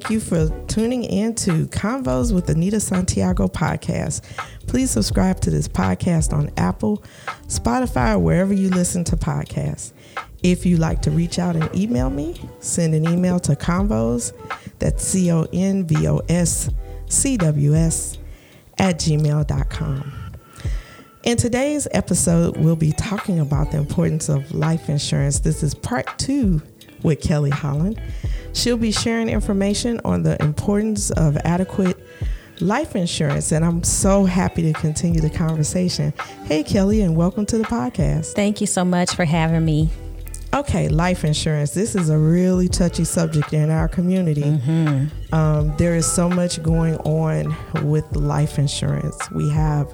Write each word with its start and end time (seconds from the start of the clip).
Thank 0.00 0.12
you 0.12 0.20
for 0.20 0.48
tuning 0.66 1.04
in 1.04 1.34
to 1.34 1.66
Convos 1.66 2.34
with 2.34 2.48
Anita 2.48 2.80
Santiago 2.80 3.48
podcast. 3.48 4.22
Please 4.66 4.90
subscribe 4.90 5.40
to 5.40 5.50
this 5.50 5.68
podcast 5.68 6.32
on 6.32 6.50
Apple, 6.56 7.04
Spotify, 7.48 8.14
or 8.14 8.18
wherever 8.18 8.54
you 8.54 8.70
listen 8.70 9.04
to 9.04 9.16
podcasts. 9.16 9.92
If 10.42 10.64
you'd 10.64 10.80
like 10.80 11.02
to 11.02 11.10
reach 11.10 11.38
out 11.38 11.54
and 11.54 11.68
email 11.76 12.08
me, 12.08 12.40
send 12.60 12.94
an 12.94 13.06
email 13.06 13.38
to 13.40 13.54
convos, 13.54 14.32
that's 14.78 15.04
C 15.04 15.30
O 15.30 15.46
N 15.52 15.86
V 15.86 16.08
O 16.08 16.22
S 16.30 16.70
C 17.06 17.36
W 17.36 17.74
S, 17.74 18.16
at 18.78 18.98
gmail.com. 19.00 20.12
In 21.24 21.36
today's 21.36 21.86
episode, 21.90 22.56
we'll 22.56 22.74
be 22.74 22.92
talking 22.92 23.38
about 23.38 23.70
the 23.70 23.76
importance 23.76 24.30
of 24.30 24.50
life 24.54 24.88
insurance. 24.88 25.40
This 25.40 25.62
is 25.62 25.74
part 25.74 26.06
two 26.18 26.62
with 27.02 27.20
Kelli 27.20 27.52
Holland. 27.52 28.00
She'll 28.52 28.76
be 28.76 28.92
sharing 28.92 29.28
information 29.28 30.00
on 30.04 30.22
the 30.22 30.40
importance 30.42 31.10
of 31.12 31.36
adequate 31.38 31.96
life 32.60 32.94
insurance, 32.96 33.52
and 33.52 33.64
I'm 33.64 33.82
so 33.82 34.24
happy 34.24 34.72
to 34.72 34.78
continue 34.78 35.20
the 35.20 35.30
conversation. 35.30 36.12
Hey, 36.44 36.62
Kelli, 36.62 37.04
and 37.04 37.16
welcome 37.16 37.46
to 37.46 37.58
the 37.58 37.64
podcast. 37.64 38.34
Thank 38.34 38.60
you 38.60 38.66
so 38.66 38.84
much 38.84 39.14
for 39.14 39.24
having 39.24 39.64
me. 39.64 39.90
Okay, 40.52 40.88
life 40.88 41.24
insurance. 41.24 41.70
This 41.72 41.94
is 41.94 42.10
a 42.10 42.18
really 42.18 42.68
touchy 42.68 43.04
subject 43.04 43.52
in 43.52 43.70
our 43.70 43.88
community. 43.88 44.42
Mm-hmm. 44.42 45.34
Um, 45.34 45.76
there 45.76 45.94
is 45.94 46.10
so 46.10 46.28
much 46.28 46.60
going 46.62 46.96
on 46.98 47.54
with 47.88 48.04
life 48.16 48.58
insurance. 48.58 49.16
We 49.30 49.48
have 49.50 49.92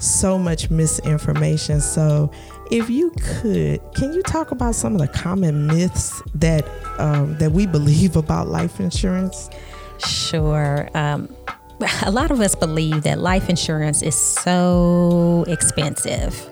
so 0.00 0.38
much 0.38 0.70
misinformation. 0.70 1.82
So, 1.82 2.30
if 2.70 2.90
you 2.90 3.10
could, 3.20 3.80
can 3.94 4.12
you 4.12 4.22
talk 4.22 4.50
about 4.50 4.74
some 4.74 4.94
of 4.94 5.00
the 5.00 5.08
common 5.08 5.66
myths 5.66 6.22
that 6.34 6.66
um, 6.98 7.36
that 7.38 7.52
we 7.52 7.66
believe 7.66 8.16
about 8.16 8.48
life 8.48 8.80
insurance? 8.80 9.50
Sure. 9.98 10.88
Um, 10.94 11.34
a 12.02 12.10
lot 12.10 12.30
of 12.30 12.40
us 12.40 12.54
believe 12.54 13.02
that 13.02 13.18
life 13.18 13.48
insurance 13.48 14.02
is 14.02 14.14
so 14.14 15.44
expensive. 15.48 16.50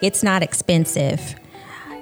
It's 0.00 0.22
not 0.22 0.42
expensive. 0.42 1.34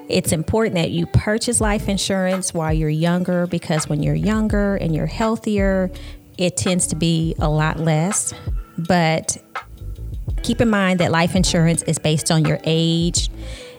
It's 0.07 0.31
important 0.31 0.75
that 0.75 0.89
you 0.89 1.05
purchase 1.05 1.61
life 1.61 1.87
insurance 1.87 2.53
while 2.53 2.73
you're 2.73 2.89
younger 2.89 3.45
because 3.45 3.87
when 3.87 4.01
you're 4.01 4.15
younger 4.15 4.75
and 4.77 4.95
you're 4.95 5.05
healthier, 5.05 5.91
it 6.37 6.57
tends 6.57 6.87
to 6.87 6.95
be 6.95 7.35
a 7.37 7.49
lot 7.49 7.79
less. 7.79 8.33
But 8.77 9.37
keep 10.49 10.61
in 10.61 10.69
mind 10.71 10.99
that 10.99 11.11
life 11.11 11.35
insurance 11.35 11.83
is 11.83 11.99
based 11.99 12.31
on 12.31 12.43
your 12.43 12.57
age 12.63 13.29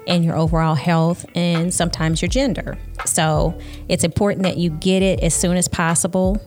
and 0.06 0.24
your 0.24 0.36
overall 0.36 0.76
health 0.76 1.26
and 1.34 1.74
sometimes 1.74 2.22
your 2.22 2.28
gender. 2.28 2.78
So 3.06 3.58
it's 3.88 4.04
important 4.04 4.44
that 4.44 4.56
you 4.56 4.70
get 4.70 5.02
it 5.02 5.18
as 5.18 5.34
soon 5.34 5.56
as 5.56 5.66
possible 5.66 6.40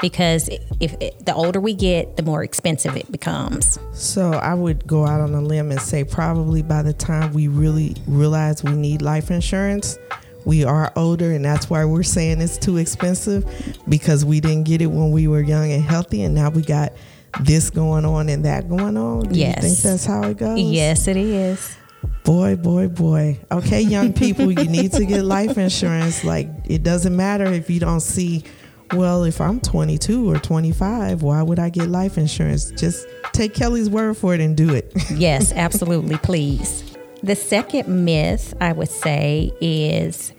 because 0.00 0.48
if 0.80 0.94
it, 1.02 1.26
the 1.26 1.34
older 1.34 1.60
we 1.60 1.74
get, 1.74 2.16
the 2.16 2.22
more 2.22 2.42
expensive 2.42 2.96
it 2.96 3.12
becomes. 3.12 3.78
So 3.92 4.32
I 4.32 4.54
would 4.54 4.86
go 4.86 5.04
out 5.04 5.20
on 5.20 5.34
a 5.34 5.42
limb 5.42 5.70
and 5.70 5.82
say 5.82 6.02
probably 6.02 6.62
by 6.62 6.80
the 6.80 6.94
time 6.94 7.34
we 7.34 7.46
really 7.48 7.94
realize 8.06 8.64
we 8.64 8.72
need 8.72 9.02
life 9.02 9.30
insurance, 9.30 9.98
we 10.46 10.64
are 10.64 10.90
older 10.96 11.30
and 11.32 11.44
that's 11.44 11.68
why 11.68 11.84
we're 11.84 12.02
saying 12.02 12.40
it's 12.40 12.56
too 12.56 12.78
expensive 12.78 13.44
because 13.86 14.24
we 14.24 14.40
didn't 14.40 14.64
get 14.64 14.80
it 14.80 14.86
when 14.86 15.10
we 15.10 15.28
were 15.28 15.42
young 15.42 15.72
and 15.72 15.82
healthy 15.82 16.22
and 16.22 16.34
now 16.34 16.48
we 16.48 16.62
got 16.62 16.94
this 17.40 17.70
going 17.70 18.04
on 18.04 18.28
and 18.28 18.44
that 18.44 18.68
going 18.68 18.96
on? 18.96 19.28
Do 19.28 19.38
yes. 19.38 19.56
you 19.56 19.62
think 19.62 19.78
that's 19.78 20.04
how 20.04 20.22
it 20.24 20.36
goes? 20.36 20.60
Yes, 20.60 21.08
it 21.08 21.16
is. 21.16 21.76
Boy, 22.24 22.56
boy, 22.56 22.88
boy. 22.88 23.38
Okay, 23.52 23.80
young 23.80 24.12
people, 24.12 24.50
you 24.50 24.68
need 24.68 24.92
to 24.92 25.04
get 25.04 25.24
life 25.24 25.56
insurance. 25.58 26.24
Like, 26.24 26.48
it 26.64 26.82
doesn't 26.82 27.14
matter 27.14 27.46
if 27.46 27.70
you 27.70 27.78
don't 27.78 28.00
see, 28.00 28.44
well, 28.92 29.24
if 29.24 29.40
I'm 29.40 29.60
22 29.60 30.28
or 30.28 30.38
25, 30.38 31.22
why 31.22 31.42
would 31.42 31.58
I 31.58 31.68
get 31.68 31.88
life 31.88 32.18
insurance? 32.18 32.72
Just 32.72 33.06
take 33.32 33.54
Kelli's 33.54 33.88
word 33.88 34.16
for 34.16 34.34
it 34.34 34.40
and 34.40 34.56
do 34.56 34.74
it. 34.74 34.92
yes, 35.14 35.52
absolutely, 35.52 36.16
please. 36.18 36.96
The 37.22 37.36
second 37.36 38.04
myth 38.04 38.54
I 38.60 38.72
would 38.72 38.90
say 38.90 39.52
is 39.60 40.32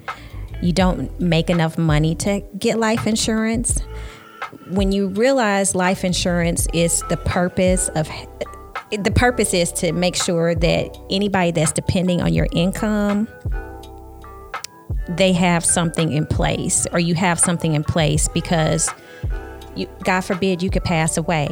you 0.61 0.73
don't 0.73 1.17
make 1.19 1.49
enough 1.49 1.77
money 1.77 2.15
to 2.15 2.41
get 2.57 2.79
life 2.79 3.07
insurance 3.07 3.81
when 4.69 4.91
you 4.91 5.07
realize 5.09 5.75
life 5.75 6.03
insurance 6.03 6.67
is 6.73 7.03
the 7.09 7.17
purpose 7.17 7.89
of 7.89 8.09
the 8.91 9.11
purpose 9.11 9.53
is 9.53 9.71
to 9.73 9.91
make 9.91 10.15
sure 10.15 10.55
that 10.55 10.97
anybody 11.09 11.51
that's 11.51 11.73
depending 11.73 12.21
on 12.21 12.33
your 12.33 12.47
income 12.51 13.27
they 15.09 15.33
have 15.33 15.63
something 15.65 16.11
in 16.11 16.25
place 16.25 16.87
or 16.91 16.99
you 16.99 17.15
have 17.15 17.39
something 17.39 17.73
in 17.73 17.83
place 17.83 18.27
because 18.29 18.89
you, 19.75 19.87
god 20.03 20.21
forbid 20.21 20.63
you 20.63 20.69
could 20.69 20.83
pass 20.83 21.17
away 21.17 21.47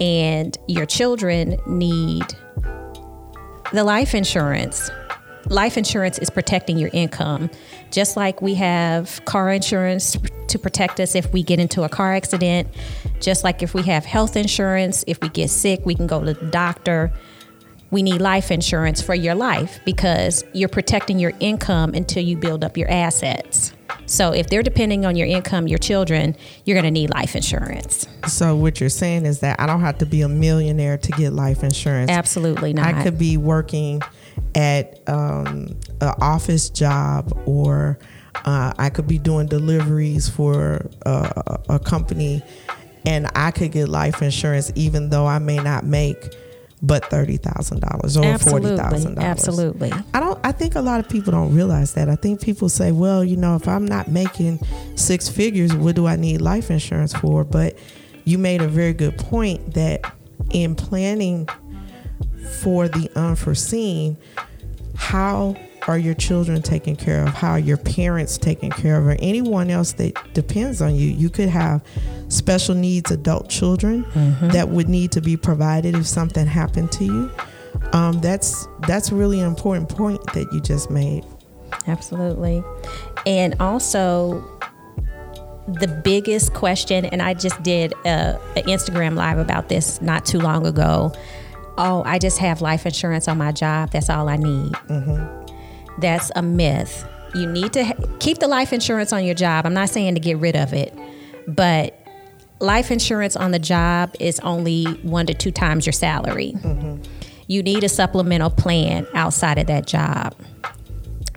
and 0.00 0.58
your 0.66 0.86
children 0.86 1.56
need 1.66 2.24
the 3.72 3.84
life 3.84 4.14
insurance. 4.14 4.90
Life 5.46 5.76
insurance 5.76 6.18
is 6.18 6.30
protecting 6.30 6.78
your 6.78 6.90
income. 6.92 7.50
Just 7.90 8.16
like 8.16 8.42
we 8.42 8.54
have 8.54 9.24
car 9.24 9.50
insurance 9.50 10.16
to 10.52 10.58
protect 10.58 11.00
us 11.00 11.14
if 11.14 11.32
we 11.32 11.42
get 11.42 11.58
into 11.58 11.82
a 11.82 11.88
car 11.88 12.14
accident, 12.14 12.68
just 13.20 13.44
like 13.44 13.62
if 13.62 13.74
we 13.74 13.82
have 13.82 14.04
health 14.04 14.36
insurance, 14.36 15.04
if 15.06 15.20
we 15.20 15.28
get 15.28 15.50
sick, 15.50 15.84
we 15.84 15.94
can 15.94 16.06
go 16.06 16.22
to 16.24 16.34
the 16.34 16.46
doctor. 16.46 17.12
We 17.90 18.02
need 18.02 18.22
life 18.22 18.50
insurance 18.50 19.02
for 19.02 19.14
your 19.14 19.34
life 19.34 19.80
because 19.84 20.44
you're 20.54 20.70
protecting 20.70 21.18
your 21.18 21.32
income 21.40 21.92
until 21.92 22.24
you 22.24 22.38
build 22.38 22.64
up 22.64 22.78
your 22.78 22.90
assets. 22.90 23.74
So 24.06 24.32
if 24.32 24.48
they're 24.48 24.62
depending 24.62 25.04
on 25.04 25.16
your 25.16 25.26
income, 25.26 25.68
your 25.68 25.78
children, 25.78 26.36
you're 26.64 26.74
going 26.74 26.84
to 26.84 26.90
need 26.90 27.10
life 27.10 27.36
insurance. 27.36 28.06
So 28.26 28.56
what 28.56 28.80
you're 28.80 28.88
saying 28.88 29.26
is 29.26 29.40
that 29.40 29.60
I 29.60 29.66
don't 29.66 29.80
have 29.80 29.98
to 29.98 30.06
be 30.06 30.22
a 30.22 30.28
millionaire 30.28 30.96
to 30.98 31.12
get 31.12 31.32
life 31.32 31.62
insurance. 31.62 32.10
Absolutely 32.10 32.72
not. 32.72 32.94
I 32.94 33.02
could 33.02 33.18
be 33.18 33.36
working 33.36 34.00
at 34.54 35.06
um, 35.08 35.76
an 36.00 36.14
office 36.20 36.70
job 36.70 37.32
or 37.46 37.98
uh, 38.34 38.72
I 38.78 38.90
could 38.90 39.06
be 39.06 39.18
doing 39.18 39.46
deliveries 39.46 40.28
for 40.28 40.86
a, 41.04 41.60
a 41.68 41.78
company 41.78 42.42
and 43.04 43.30
I 43.34 43.50
could 43.50 43.72
get 43.72 43.88
life 43.88 44.22
insurance 44.22 44.72
even 44.74 45.10
though 45.10 45.26
I 45.26 45.38
may 45.38 45.58
not 45.58 45.84
make 45.84 46.34
but 46.84 47.04
thirty 47.06 47.36
thousand 47.36 47.80
dollars 47.80 48.16
or 48.16 48.38
forty 48.38 48.76
thousand 48.76 49.14
dollars. 49.14 49.30
Absolutely. 49.30 49.92
I 50.12 50.18
don't. 50.18 50.38
I 50.42 50.50
think 50.50 50.74
a 50.74 50.80
lot 50.80 50.98
of 50.98 51.08
people 51.08 51.30
don't 51.30 51.54
realize 51.54 51.94
that. 51.94 52.08
I 52.08 52.16
think 52.16 52.42
people 52.42 52.68
say, 52.68 52.90
"Well, 52.90 53.22
you 53.22 53.36
know, 53.36 53.54
if 53.54 53.68
I'm 53.68 53.86
not 53.86 54.08
making 54.08 54.58
six 54.96 55.28
figures, 55.28 55.72
what 55.74 55.94
do 55.94 56.08
I 56.08 56.16
need 56.16 56.40
life 56.40 56.72
insurance 56.72 57.14
for?" 57.14 57.44
But 57.44 57.78
you 58.24 58.36
made 58.36 58.62
a 58.62 58.68
very 58.68 58.94
good 58.94 59.16
point 59.16 59.74
that 59.74 60.12
in 60.50 60.74
planning 60.74 61.48
for 62.60 62.88
the 62.88 63.08
unforeseen, 63.14 64.16
how 64.96 65.56
are 65.88 65.98
your 65.98 66.14
children 66.14 66.62
taken 66.62 66.96
care 66.96 67.22
of? 67.22 67.34
How 67.34 67.52
are 67.52 67.58
your 67.58 67.76
parents 67.76 68.38
taken 68.38 68.70
care 68.70 68.98
of? 68.98 69.06
Or 69.06 69.16
anyone 69.20 69.70
else 69.70 69.92
that 69.94 70.14
depends 70.34 70.80
on 70.80 70.94
you? 70.94 71.08
You 71.08 71.30
could 71.30 71.48
have 71.48 71.82
special 72.28 72.74
needs 72.74 73.10
adult 73.10 73.48
children 73.48 74.04
mm-hmm. 74.04 74.48
that 74.48 74.68
would 74.68 74.88
need 74.88 75.12
to 75.12 75.20
be 75.20 75.36
provided 75.36 75.94
if 75.94 76.06
something 76.06 76.46
happened 76.46 76.92
to 76.92 77.04
you. 77.04 77.30
Um, 77.92 78.20
that's 78.20 78.68
that's 78.86 79.10
really 79.10 79.40
an 79.40 79.46
important 79.46 79.88
point 79.88 80.20
that 80.34 80.52
you 80.52 80.60
just 80.60 80.90
made. 80.90 81.24
Absolutely, 81.86 82.62
and 83.26 83.56
also 83.60 84.40
the 85.66 85.88
biggest 86.04 86.52
question, 86.54 87.06
and 87.06 87.22
I 87.22 87.34
just 87.34 87.60
did 87.62 87.92
a, 88.04 88.38
a 88.56 88.62
Instagram 88.62 89.16
live 89.16 89.38
about 89.38 89.68
this 89.68 90.00
not 90.00 90.24
too 90.24 90.38
long 90.38 90.66
ago 90.66 91.12
oh, 91.78 92.02
I 92.04 92.18
just 92.18 92.38
have 92.38 92.60
life 92.60 92.86
insurance 92.86 93.28
on 93.28 93.38
my 93.38 93.52
job. 93.52 93.90
That's 93.90 94.10
all 94.10 94.28
I 94.28 94.36
need. 94.36 94.72
Mm-hmm. 94.72 95.41
That's 95.98 96.30
a 96.36 96.42
myth. 96.42 97.06
You 97.34 97.46
need 97.46 97.72
to 97.74 97.84
ha- 97.84 97.94
keep 98.18 98.38
the 98.38 98.48
life 98.48 98.72
insurance 98.72 99.12
on 99.12 99.24
your 99.24 99.34
job. 99.34 99.66
I'm 99.66 99.74
not 99.74 99.88
saying 99.88 100.14
to 100.14 100.20
get 100.20 100.38
rid 100.38 100.56
of 100.56 100.72
it, 100.72 100.96
but 101.46 101.98
life 102.60 102.90
insurance 102.90 103.36
on 103.36 103.50
the 103.50 103.58
job 103.58 104.14
is 104.20 104.38
only 104.40 104.84
one 105.02 105.26
to 105.26 105.34
two 105.34 105.50
times 105.50 105.86
your 105.86 105.92
salary. 105.92 106.54
Mm-hmm. 106.56 107.02
You 107.48 107.62
need 107.62 107.84
a 107.84 107.88
supplemental 107.88 108.50
plan 108.50 109.06
outside 109.14 109.58
of 109.58 109.66
that 109.66 109.86
job. 109.86 110.34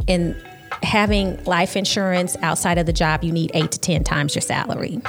And 0.07 0.35
having 0.83 1.43
life 1.45 1.75
insurance 1.75 2.37
outside 2.41 2.77
of 2.77 2.85
the 2.85 2.93
job, 2.93 3.23
you 3.23 3.31
need 3.31 3.51
eight 3.53 3.71
to 3.71 3.79
10 3.79 4.03
times 4.03 4.35
your 4.35 4.41
salary. 4.41 5.01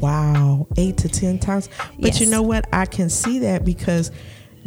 Wow, 0.00 0.66
eight 0.76 0.96
to 0.98 1.08
10 1.08 1.38
times. 1.38 1.68
But 1.98 2.12
yes. 2.12 2.20
you 2.20 2.26
know 2.26 2.42
what? 2.42 2.66
I 2.72 2.86
can 2.86 3.10
see 3.10 3.40
that 3.40 3.64
because 3.64 4.10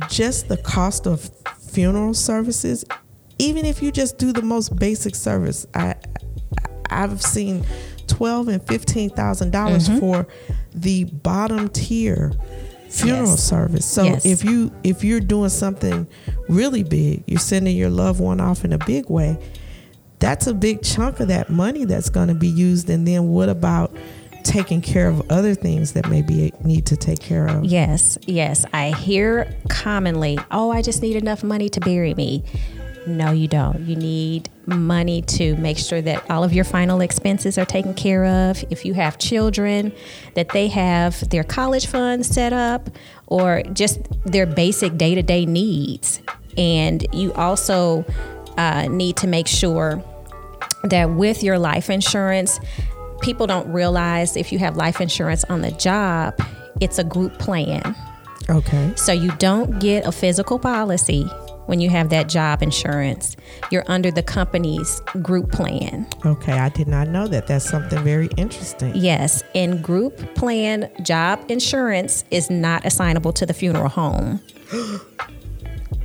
just 0.10 0.50
the 0.50 0.58
cost 0.58 1.08
of 1.08 1.32
funeral 1.72 2.14
services, 2.14 2.86
even 3.40 3.66
if 3.66 3.82
you 3.82 3.92
just 3.92 4.18
do 4.18 4.32
the 4.32 4.42
most 4.42 4.76
basic 4.78 5.16
service, 5.16 5.66
I 5.74 5.96
I've 6.90 7.22
seen 7.22 7.66
twelve 8.08 8.48
and 8.48 8.66
fifteen 8.66 9.10
thousand 9.10 9.52
dollars 9.52 9.90
mm-hmm. 9.90 10.00
for 10.00 10.28
the 10.74 11.06
bottom 11.06 11.70
tier 11.70 12.32
funeral 12.90 13.30
yes. 13.30 13.44
service. 13.44 13.86
So 13.86 14.04
yes. 14.04 14.26
if 14.26 14.44
you 14.44 14.72
if 14.84 15.04
you're 15.04 15.20
doing 15.20 15.50
something 15.50 16.08
really 16.48 16.84
big, 16.84 17.24
you're 17.28 17.40
sending 17.40 17.76
your 17.76 17.90
loved 17.90 18.20
one 18.20 18.40
off 18.40 18.64
in 18.64 18.74
a 18.74 18.78
big 18.78 19.10
way, 19.10 19.38
that's 20.20 20.48
a 20.48 20.54
big 20.54 20.84
chunk 20.84 21.20
of 21.20 21.28
that 21.30 21.50
money 21.50 21.86
that's 21.86 22.10
going 22.10 22.28
to 22.28 22.36
be 22.36 22.48
used. 22.48 22.90
And 22.90 23.08
then 23.08 23.30
what 23.30 23.50
about 23.50 23.96
taking 24.44 24.82
care 24.82 25.08
of 25.08 25.32
other 25.32 25.56
things 25.56 25.94
that 25.94 26.10
maybe 26.10 26.54
need 26.64 26.86
to 26.88 26.98
take 26.98 27.20
care 27.20 27.48
of? 27.48 27.66
Yes, 27.66 28.18
yes. 28.24 28.66
I 28.74 28.92
hear 28.92 29.54
commonly, 29.70 30.38
oh, 30.52 30.72
I 30.72 30.82
just 30.82 31.02
need 31.02 31.16
enough 31.16 31.44
money 31.44 31.70
to 31.70 31.80
bury 31.80 32.14
me. 32.14 32.44
No, 33.06 33.32
you 33.32 33.48
don't. 33.48 33.82
You 33.82 33.96
need 33.96 34.50
money 34.66 35.22
to 35.24 35.56
make 35.58 35.78
sure 35.78 36.02
that 36.02 36.30
all 36.30 36.44
of 36.44 36.54
your 36.54 36.64
final 36.64 37.02
expenses 37.02 37.58
are 37.58 37.66
taken 37.66 37.94
care 37.94 38.26
of. 38.26 38.64
If 38.70 38.86
you 38.86 38.94
have 38.94 39.18
children, 39.18 39.92
that 40.36 40.50
they 40.50 40.68
have 40.70 41.30
their 41.30 41.44
college 41.44 41.88
funds 41.88 42.28
set 42.28 42.54
up 42.54 42.90
or 43.28 43.64
just 43.74 44.00
their 44.24 44.46
basic 44.46 44.98
day 44.98 45.16
to 45.16 45.22
day 45.22 45.46
needs. 45.46 46.22
And 46.58 47.06
you 47.14 47.34
also 47.34 48.06
uh, 48.58 48.88
need 48.88 49.18
to 49.18 49.28
make 49.28 49.48
sure 49.48 50.04
that 50.84 51.10
with 51.10 51.44
your 51.44 51.60
life 51.60 51.90
insurance, 51.90 52.60
people 53.22 53.48
don't 53.48 53.72
realize 53.72 54.38
if 54.38 54.52
you 54.52 54.60
have 54.60 54.78
life 54.78 55.02
insurance 55.02 55.44
on 55.46 55.62
the 55.62 55.72
job, 55.72 56.40
it's 56.80 57.00
a 57.00 57.04
group 57.04 57.38
plan. 57.40 57.96
Okay. 58.50 58.94
So 58.96 59.12
you 59.14 59.32
don't 59.38 59.80
get 59.80 60.06
a 60.06 60.12
physical 60.12 60.60
policy 60.60 61.30
when 61.66 61.80
you 61.80 61.90
have 61.90 62.10
that 62.10 62.30
job 62.30 62.62
insurance. 62.62 63.36
You're 63.72 63.86
under 63.88 64.12
the 64.12 64.24
company's 64.24 65.02
group 65.22 65.52
plan. 65.52 66.08
Okay, 66.26 66.54
I 66.54 66.70
did 66.70 66.88
not 66.88 67.08
know 67.08 67.28
that. 67.28 67.48
That's 67.48 67.68
something 67.68 68.04
very 68.04 68.30
interesting. 68.38 68.96
Yes, 68.96 69.44
and 69.56 69.84
group 69.84 70.36
plan 70.36 70.90
job 71.02 71.44
insurance 71.50 72.26
is 72.32 72.50
not 72.50 72.86
assignable 72.86 73.34
to 73.34 73.46
the 73.46 73.54
funeral 73.54 73.90
home. 73.90 74.42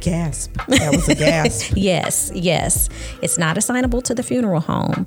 gasp. 0.00 0.54
That 0.68 0.94
was 0.94 1.08
a 1.08 1.14
gasp. 1.14 1.72
yes, 1.76 2.30
yes. 2.34 2.88
It's 3.22 3.38
not 3.38 3.58
assignable 3.58 4.02
to 4.02 4.14
the 4.14 4.22
funeral 4.22 4.60
home. 4.60 5.06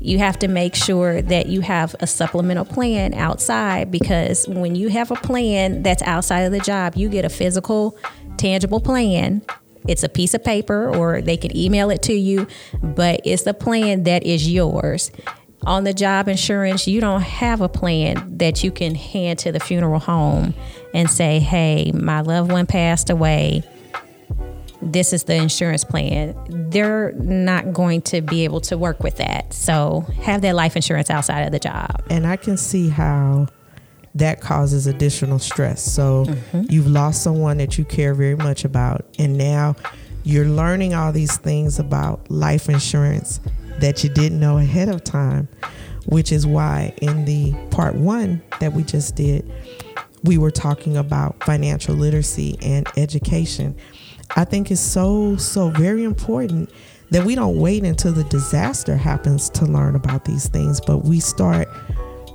You 0.00 0.18
have 0.18 0.38
to 0.40 0.48
make 0.48 0.74
sure 0.74 1.22
that 1.22 1.46
you 1.46 1.60
have 1.60 1.94
a 2.00 2.08
supplemental 2.08 2.64
plan 2.64 3.14
outside 3.14 3.92
because 3.92 4.48
when 4.48 4.74
you 4.74 4.88
have 4.88 5.12
a 5.12 5.14
plan 5.14 5.84
that's 5.84 6.02
outside 6.02 6.40
of 6.40 6.52
the 6.52 6.58
job, 6.58 6.96
you 6.96 7.08
get 7.08 7.24
a 7.24 7.28
physical, 7.28 7.96
tangible 8.36 8.80
plan 8.80 9.42
it's 9.88 10.02
a 10.02 10.08
piece 10.08 10.34
of 10.34 10.44
paper 10.44 10.94
or 10.94 11.22
they 11.22 11.36
can 11.36 11.56
email 11.56 11.90
it 11.90 12.02
to 12.02 12.12
you, 12.12 12.46
but 12.82 13.20
it's 13.24 13.42
the 13.42 13.54
plan 13.54 14.04
that 14.04 14.24
is 14.24 14.50
yours. 14.50 15.10
On 15.64 15.84
the 15.84 15.94
job 15.94 16.26
insurance, 16.26 16.88
you 16.88 17.00
don't 17.00 17.22
have 17.22 17.60
a 17.60 17.68
plan 17.68 18.38
that 18.38 18.64
you 18.64 18.72
can 18.72 18.96
hand 18.96 19.38
to 19.40 19.52
the 19.52 19.60
funeral 19.60 20.00
home 20.00 20.54
and 20.92 21.08
say, 21.08 21.38
hey, 21.38 21.92
my 21.94 22.20
loved 22.20 22.50
one 22.50 22.66
passed 22.66 23.10
away. 23.10 23.62
This 24.80 25.12
is 25.12 25.22
the 25.24 25.36
insurance 25.36 25.84
plan. 25.84 26.34
They're 26.70 27.12
not 27.12 27.72
going 27.72 28.02
to 28.02 28.20
be 28.20 28.42
able 28.42 28.60
to 28.62 28.76
work 28.76 29.04
with 29.04 29.18
that. 29.18 29.52
So 29.52 30.00
have 30.22 30.42
that 30.42 30.56
life 30.56 30.74
insurance 30.74 31.08
outside 31.08 31.42
of 31.42 31.52
the 31.52 31.60
job. 31.60 32.02
And 32.10 32.26
I 32.26 32.36
can 32.36 32.56
see 32.56 32.88
how 32.88 33.46
that 34.14 34.40
causes 34.40 34.86
additional 34.86 35.38
stress. 35.38 35.82
So 35.82 36.26
mm-hmm. 36.26 36.62
you've 36.68 36.86
lost 36.86 37.22
someone 37.22 37.58
that 37.58 37.78
you 37.78 37.84
care 37.84 38.14
very 38.14 38.36
much 38.36 38.64
about, 38.64 39.04
and 39.18 39.38
now 39.38 39.76
you're 40.24 40.46
learning 40.46 40.94
all 40.94 41.12
these 41.12 41.36
things 41.36 41.78
about 41.78 42.30
life 42.30 42.68
insurance 42.68 43.40
that 43.80 44.04
you 44.04 44.10
didn't 44.10 44.38
know 44.38 44.58
ahead 44.58 44.88
of 44.88 45.02
time, 45.02 45.48
which 46.06 46.30
is 46.30 46.46
why 46.46 46.92
in 47.00 47.24
the 47.24 47.52
part 47.70 47.94
one 47.94 48.42
that 48.60 48.72
we 48.72 48.82
just 48.82 49.16
did, 49.16 49.50
we 50.22 50.38
were 50.38 50.50
talking 50.50 50.96
about 50.96 51.42
financial 51.44 51.94
literacy 51.94 52.56
and 52.62 52.86
education. 52.96 53.74
I 54.36 54.44
think 54.44 54.70
it's 54.70 54.80
so, 54.80 55.36
so 55.36 55.70
very 55.70 56.04
important 56.04 56.70
that 57.10 57.24
we 57.24 57.34
don't 57.34 57.58
wait 57.58 57.84
until 57.84 58.12
the 58.12 58.24
disaster 58.24 58.96
happens 58.96 59.50
to 59.50 59.66
learn 59.66 59.96
about 59.96 60.24
these 60.24 60.48
things, 60.48 60.80
but 60.80 60.98
we 60.98 61.20
start 61.20 61.68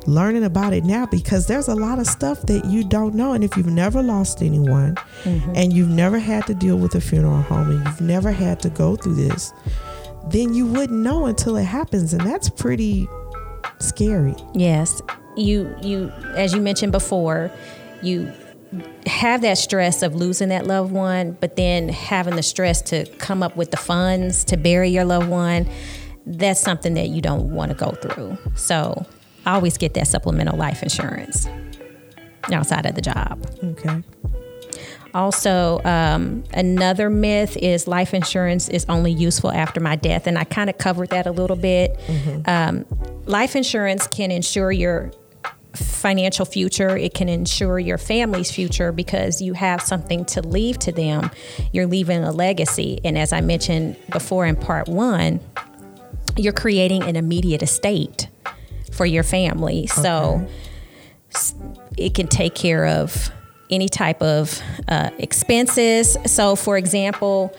learning 0.07 0.45
about 0.45 0.73
it 0.73 0.85
now 0.85 1.05
because 1.05 1.47
there's 1.47 1.67
a 1.67 1.75
lot 1.75 1.99
of 1.99 2.07
stuff 2.07 2.41
that 2.43 2.65
you 2.65 2.83
don't 2.83 3.13
know. 3.13 3.33
And 3.33 3.43
if 3.43 3.55
you've 3.57 3.67
never 3.67 4.01
lost 4.01 4.41
anyone 4.41 4.95
mm-hmm. 5.23 5.53
and 5.55 5.73
you've 5.73 5.89
never 5.89 6.17
had 6.17 6.47
to 6.47 6.55
deal 6.55 6.77
with 6.77 6.95
a 6.95 7.01
funeral 7.01 7.41
home 7.41 7.69
and 7.69 7.85
you've 7.85 8.01
never 8.01 8.31
had 8.31 8.59
to 8.61 8.69
go 8.69 8.95
through 8.95 9.15
this, 9.15 9.53
then 10.29 10.53
you 10.53 10.65
wouldn't 10.65 10.99
know 10.99 11.25
until 11.25 11.57
it 11.57 11.65
happens. 11.65 12.13
And 12.13 12.25
that's 12.25 12.49
pretty 12.49 13.07
scary. 13.79 14.35
Yes. 14.53 15.01
You, 15.35 15.75
you, 15.81 16.09
as 16.35 16.53
you 16.53 16.61
mentioned 16.61 16.93
before, 16.93 17.51
you 18.01 18.31
have 19.05 19.41
that 19.41 19.57
stress 19.57 20.03
of 20.03 20.15
losing 20.15 20.49
that 20.49 20.65
loved 20.65 20.91
one, 20.91 21.37
but 21.39 21.57
then 21.57 21.89
having 21.89 22.35
the 22.35 22.43
stress 22.43 22.81
to 22.83 23.05
come 23.17 23.43
up 23.43 23.55
with 23.57 23.71
the 23.71 23.77
funds 23.77 24.45
to 24.45 24.57
bury 24.57 24.89
your 24.89 25.05
loved 25.05 25.29
one, 25.29 25.69
that's 26.25 26.59
something 26.59 26.93
that 26.95 27.09
you 27.09 27.21
don't 27.21 27.53
want 27.53 27.71
to 27.71 27.77
go 27.77 27.91
through. 27.91 28.37
So 28.55 29.05
always 29.47 29.77
get 29.77 29.93
that 29.95 30.07
supplemental 30.07 30.57
life 30.57 30.83
insurance 30.83 31.47
outside 32.51 32.85
of 32.85 32.95
the 32.95 33.01
job. 33.01 33.45
Okay. 33.63 34.03
Also, 35.13 35.81
um, 35.83 36.43
another 36.53 37.09
myth 37.09 37.57
is 37.57 37.87
life 37.87 38.13
insurance 38.13 38.69
is 38.69 38.85
only 38.87 39.11
useful 39.11 39.51
after 39.51 39.79
my 39.79 39.95
death, 39.95 40.27
and 40.27 40.37
I 40.37 40.43
kind 40.43 40.69
of 40.69 40.77
covered 40.77 41.09
that 41.09 41.25
a 41.25 41.31
little 41.31 41.55
bit. 41.55 41.97
Mm-hmm. 42.07 42.41
Um, 42.47 42.85
life 43.25 43.55
insurance 43.55 44.05
can 44.05 44.31
ensure 44.31 44.71
your 44.71 45.11
financial 45.73 46.45
future, 46.45 46.97
it 46.97 47.13
can 47.13 47.29
ensure 47.29 47.79
your 47.79 47.97
family's 47.97 48.51
future 48.51 48.91
because 48.91 49.41
you 49.41 49.53
have 49.53 49.81
something 49.81 50.25
to 50.25 50.41
leave 50.41 50.79
to 50.79 50.91
them. 50.91 51.29
You're 51.71 51.87
leaving 51.87 52.23
a 52.23 52.31
legacy. 52.31 52.99
And 53.03 53.17
as 53.17 53.31
I 53.31 53.41
mentioned 53.41 53.95
before 54.11 54.45
in 54.45 54.55
part 54.55 54.87
one, 54.87 55.39
you're 56.35 56.53
creating 56.53 57.03
an 57.03 57.15
immediate 57.15 57.61
estate 57.61 58.27
for 58.97 59.05
your 59.05 59.23
family. 59.23 59.87
Okay. 59.91 60.01
So 60.01 60.47
it 61.97 62.13
can 62.13 62.27
take 62.27 62.55
care 62.55 62.85
of 62.85 63.31
any 63.69 63.89
type 63.89 64.21
of 64.21 64.61
uh, 64.87 65.11
expenses. 65.17 66.17
So, 66.25 66.55
for 66.55 66.77
example, 66.77 67.55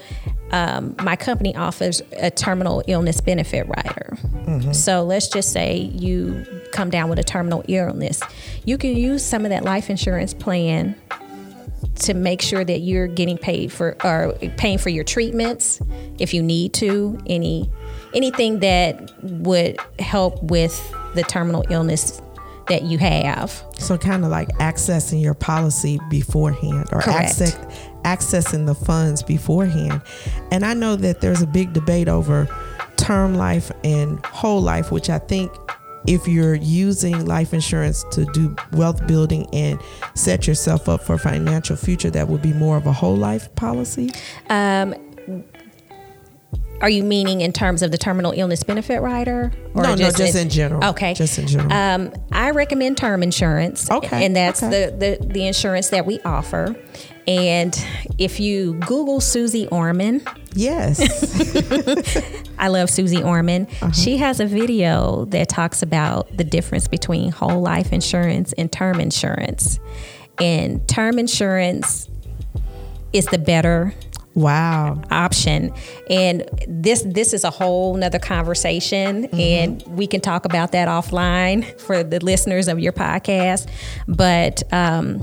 um, 0.50 0.96
my 1.02 1.16
company 1.16 1.54
offers 1.54 2.02
a 2.12 2.30
terminal 2.30 2.82
illness 2.86 3.20
benefit 3.20 3.66
rider. 3.66 4.16
Mm-hmm. 4.46 4.72
So 4.72 5.02
let's 5.02 5.28
just 5.28 5.52
say 5.52 5.76
you 5.76 6.46
come 6.72 6.90
down 6.90 7.10
with 7.10 7.18
a 7.18 7.24
terminal 7.24 7.64
illness. 7.68 8.22
You 8.64 8.78
can 8.78 8.96
use 8.96 9.24
some 9.24 9.44
of 9.44 9.50
that 9.50 9.64
life 9.64 9.90
insurance 9.90 10.32
plan 10.32 10.96
to 11.96 12.14
make 12.14 12.40
sure 12.40 12.64
that 12.64 12.78
you're 12.78 13.08
getting 13.08 13.36
paid 13.36 13.72
for 13.72 13.96
or 14.04 14.32
paying 14.56 14.78
for 14.78 14.88
your 14.88 15.04
treatments 15.04 15.80
if 16.18 16.32
you 16.32 16.42
need 16.42 16.72
to 16.72 17.18
any 17.26 17.70
anything 18.14 18.60
that 18.60 19.12
would 19.22 19.78
help 19.98 20.42
with 20.42 20.94
the 21.18 21.24
terminal 21.24 21.64
illness 21.68 22.22
that 22.68 22.84
you 22.84 22.98
have. 22.98 23.64
So 23.78 23.98
kind 23.98 24.24
of 24.24 24.30
like 24.30 24.48
accessing 24.58 25.20
your 25.20 25.34
policy 25.34 25.98
beforehand 26.08 26.88
or 26.92 27.00
access, 27.08 27.56
accessing 28.04 28.66
the 28.66 28.74
funds 28.74 29.22
beforehand. 29.22 30.02
And 30.52 30.64
I 30.64 30.74
know 30.74 30.96
that 30.96 31.20
there's 31.20 31.42
a 31.42 31.46
big 31.46 31.72
debate 31.72 32.08
over 32.08 32.46
term 32.96 33.34
life 33.34 33.72
and 33.84 34.24
whole 34.26 34.60
life, 34.60 34.92
which 34.92 35.10
I 35.10 35.18
think 35.18 35.50
if 36.06 36.28
you're 36.28 36.54
using 36.54 37.26
life 37.26 37.52
insurance 37.52 38.04
to 38.12 38.24
do 38.26 38.54
wealth 38.72 39.06
building 39.06 39.46
and 39.52 39.80
set 40.14 40.46
yourself 40.46 40.88
up 40.88 41.02
for 41.02 41.14
a 41.14 41.18
financial 41.18 41.76
future, 41.76 42.10
that 42.10 42.28
would 42.28 42.42
be 42.42 42.52
more 42.52 42.76
of 42.76 42.86
a 42.86 42.92
whole 42.92 43.16
life 43.16 43.52
policy? 43.56 44.10
Um, 44.50 44.94
are 46.80 46.90
you 46.90 47.02
meaning 47.02 47.40
in 47.40 47.52
terms 47.52 47.82
of 47.82 47.90
the 47.90 47.98
terminal 47.98 48.32
illness 48.32 48.62
benefit 48.62 49.00
rider? 49.00 49.52
Or 49.74 49.82
no, 49.82 49.96
just 49.96 50.18
no, 50.18 50.24
just 50.24 50.36
in, 50.36 50.42
in, 50.42 50.50
general. 50.50 50.84
Okay, 50.90 51.14
just 51.14 51.38
in 51.38 51.46
general. 51.46 51.72
Um, 51.72 52.12
I 52.30 52.50
recommend 52.50 52.96
term 52.96 53.22
insurance. 53.22 53.90
Okay, 53.90 54.24
and 54.24 54.34
that's 54.34 54.62
okay. 54.62 54.90
the, 54.90 55.18
the 55.18 55.26
the 55.26 55.46
insurance 55.46 55.88
that 55.90 56.06
we 56.06 56.20
offer. 56.20 56.76
And 57.26 57.78
if 58.16 58.40
you 58.40 58.74
Google 58.74 59.20
Suze 59.20 59.66
Orman, 59.66 60.22
yes, 60.54 60.98
I 62.58 62.68
love 62.68 62.88
Suze 62.88 63.20
Orman. 63.20 63.66
Uh-huh. 63.66 63.90
She 63.92 64.16
has 64.18 64.40
a 64.40 64.46
video 64.46 65.26
that 65.26 65.48
talks 65.48 65.82
about 65.82 66.34
the 66.36 66.44
difference 66.44 66.88
between 66.88 67.32
whole 67.32 67.60
life 67.60 67.92
insurance 67.92 68.54
and 68.54 68.72
term 68.72 69.00
insurance. 69.00 69.78
And 70.40 70.88
term 70.88 71.18
insurance 71.18 72.08
is 73.12 73.26
the 73.26 73.38
better 73.38 73.92
wow 74.38 75.00
option 75.10 75.72
and 76.08 76.48
this 76.68 77.02
this 77.02 77.32
is 77.34 77.44
a 77.44 77.50
whole 77.50 77.94
nother 77.94 78.18
conversation 78.18 79.24
mm-hmm. 79.24 79.40
and 79.40 79.82
we 79.88 80.06
can 80.06 80.20
talk 80.20 80.44
about 80.44 80.72
that 80.72 80.88
offline 80.88 81.64
for 81.80 82.02
the 82.02 82.20
listeners 82.20 82.68
of 82.68 82.78
your 82.78 82.92
podcast 82.92 83.68
but 84.06 84.62
um 84.72 85.22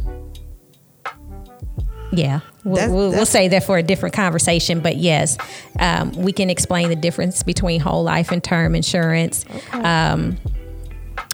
yeah 2.12 2.41
we'll, 2.63 2.75
that's, 2.75 2.91
we'll, 2.91 3.10
we'll, 3.12 3.25
say 3.25 3.48
that 3.48 3.63
for 3.63 3.77
a 3.77 3.84
different 3.84 4.13
conversation 4.13 4.79
but 4.79 4.98
yes 4.98 5.38
um, 5.79 6.12
we 6.12 6.31
can 6.31 6.50
explain 6.50 6.89
the 6.89 6.95
difference 6.95 7.41
between 7.41 7.79
whole 7.79 8.03
life 8.03 8.31
and 8.31 8.43
term 8.43 8.75
insurance 8.75 9.45
okay. 9.50 9.79
um, 9.79 10.38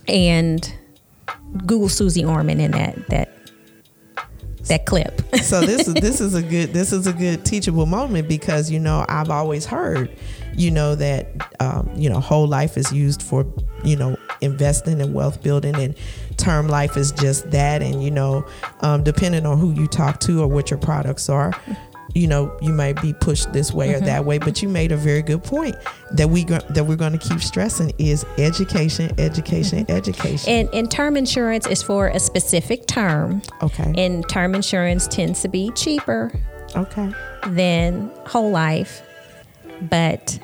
and 0.08 0.74
google 1.66 1.90
suze 1.90 2.24
orman 2.24 2.60
in 2.60 2.72
that 2.72 3.08
that 3.10 3.41
that 4.72 4.86
clip. 4.86 5.22
so 5.44 5.62
this 5.62 5.88
is 5.88 5.94
this 5.96 6.22
is 6.22 6.34
a 6.34 6.42
good 6.42 6.74
this 6.74 6.94
is 6.94 7.06
a 7.06 7.14
good 7.14 7.46
teachable 7.46 7.86
moment 7.86 8.28
because 8.28 8.72
you 8.72 8.80
know 8.80 9.06
I've 9.08 9.30
always 9.30 9.66
heard 9.66 10.10
you 10.56 10.72
know 10.72 10.96
that 10.96 11.28
um, 11.60 11.90
you 11.96 12.10
know 12.10 12.20
whole 12.20 12.48
life 12.48 12.78
is 12.78 12.92
used 12.92 13.22
for 13.22 13.46
you 13.84 13.96
know 13.96 14.18
investing 14.40 15.02
and 15.02 15.14
wealth 15.14 15.44
building 15.44 15.76
and 15.76 15.96
term 16.38 16.68
life 16.68 16.98
is 16.98 17.12
just 17.12 17.52
that 17.52 17.82
and 17.82 18.04
you 18.04 18.12
know 18.12 18.46
um, 18.80 19.04
depending 19.04 19.46
on 19.46 19.58
who 19.58 19.72
you 19.74 19.88
talk 19.88 20.20
to 20.22 20.42
or 20.42 20.48
what 20.48 20.72
your 20.72 20.80
products 20.80 21.30
are 21.30 21.54
you 22.14 22.28
know 22.28 22.56
you 22.62 22.72
might 22.72 23.02
be 23.02 23.14
pushed 23.14 23.52
this 23.54 23.74
way 23.74 23.90
mm-hmm. 23.90 24.04
or 24.04 24.06
that 24.06 24.26
way 24.26 24.38
but 24.38 24.62
you 24.62 24.70
made 24.70 24.92
a 24.92 24.98
very 24.98 25.22
good 25.22 25.44
point 25.44 25.76
that 26.12 26.30
we 26.30 26.44
that 26.44 26.86
we're 26.86 26.96
going 26.96 27.18
to 27.18 27.18
keep 27.18 27.40
stressing 27.40 27.92
is 27.98 28.26
education 28.38 29.12
education 29.20 29.86
mm-hmm. 29.86 29.98
education 29.98 30.50
and, 30.52 30.70
and 30.74 30.92
term 30.92 31.18
insurance 31.18 31.68
is 31.68 31.82
for 31.82 32.08
a 32.08 32.20
specific 32.20 32.88
term 32.88 33.42
okay 33.62 33.94
and 33.98 34.28
term 34.30 34.56
insurance 34.56 35.08
tends 35.08 35.42
to 35.42 35.48
be 35.48 35.72
cheaper 35.72 36.32
okay 36.76 37.12
than 37.48 38.12
whole 38.26 38.52
life 38.52 39.02
but 39.90 40.40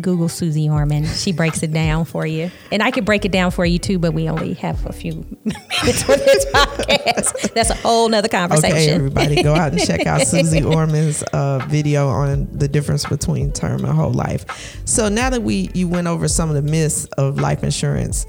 Google 0.00 0.28
Suze 0.28 0.68
Orman. 0.68 1.04
She 1.06 1.32
breaks 1.32 1.62
it 1.62 1.72
down 1.72 2.04
for 2.04 2.26
you. 2.26 2.50
And 2.72 2.82
I 2.82 2.90
could 2.90 3.04
break 3.04 3.24
it 3.24 3.32
down 3.32 3.50
for 3.50 3.64
you 3.64 3.78
too, 3.78 3.98
but 3.98 4.12
we 4.12 4.28
only 4.28 4.54
have 4.54 4.84
a 4.86 4.92
few 4.92 5.24
minutes 5.44 6.02
for 6.02 6.16
this 6.16 6.44
podcast. 6.46 7.54
That's 7.54 7.70
a 7.70 7.74
whole 7.74 8.08
nother 8.08 8.28
conversation. 8.28 8.76
Okay, 8.76 8.90
everybody, 8.90 9.42
go 9.42 9.54
out 9.54 9.72
and 9.72 9.80
check 9.80 10.06
out 10.06 10.22
Suze 10.22 10.64
Orman's 10.64 11.22
uh, 11.32 11.64
video 11.68 12.08
on 12.08 12.48
the 12.52 12.68
difference 12.68 13.04
between 13.06 13.52
term 13.52 13.84
and 13.84 13.94
whole 13.94 14.12
life. 14.12 14.80
So 14.84 15.08
now 15.08 15.30
that 15.30 15.42
we 15.42 15.70
you 15.74 15.88
went 15.88 16.06
over 16.06 16.28
some 16.28 16.48
of 16.48 16.54
the 16.54 16.62
myths 16.62 17.04
of 17.16 17.38
life 17.38 17.62
insurance, 17.62 18.26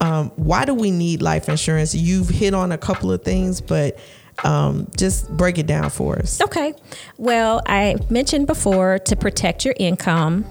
um, 0.00 0.30
why 0.36 0.64
do 0.64 0.74
we 0.74 0.90
need 0.90 1.22
life 1.22 1.48
insurance? 1.48 1.94
You've 1.94 2.28
hit 2.28 2.54
on 2.54 2.72
a 2.72 2.78
couple 2.78 3.12
of 3.12 3.22
things, 3.22 3.60
but 3.60 3.98
um, 4.44 4.88
just 4.96 5.30
break 5.36 5.58
it 5.58 5.66
down 5.66 5.90
for 5.90 6.18
us. 6.18 6.40
Okay. 6.40 6.74
Well, 7.18 7.60
I 7.66 7.96
mentioned 8.08 8.46
before 8.46 8.98
to 9.00 9.16
protect 9.16 9.64
your 9.64 9.74
income 9.78 10.44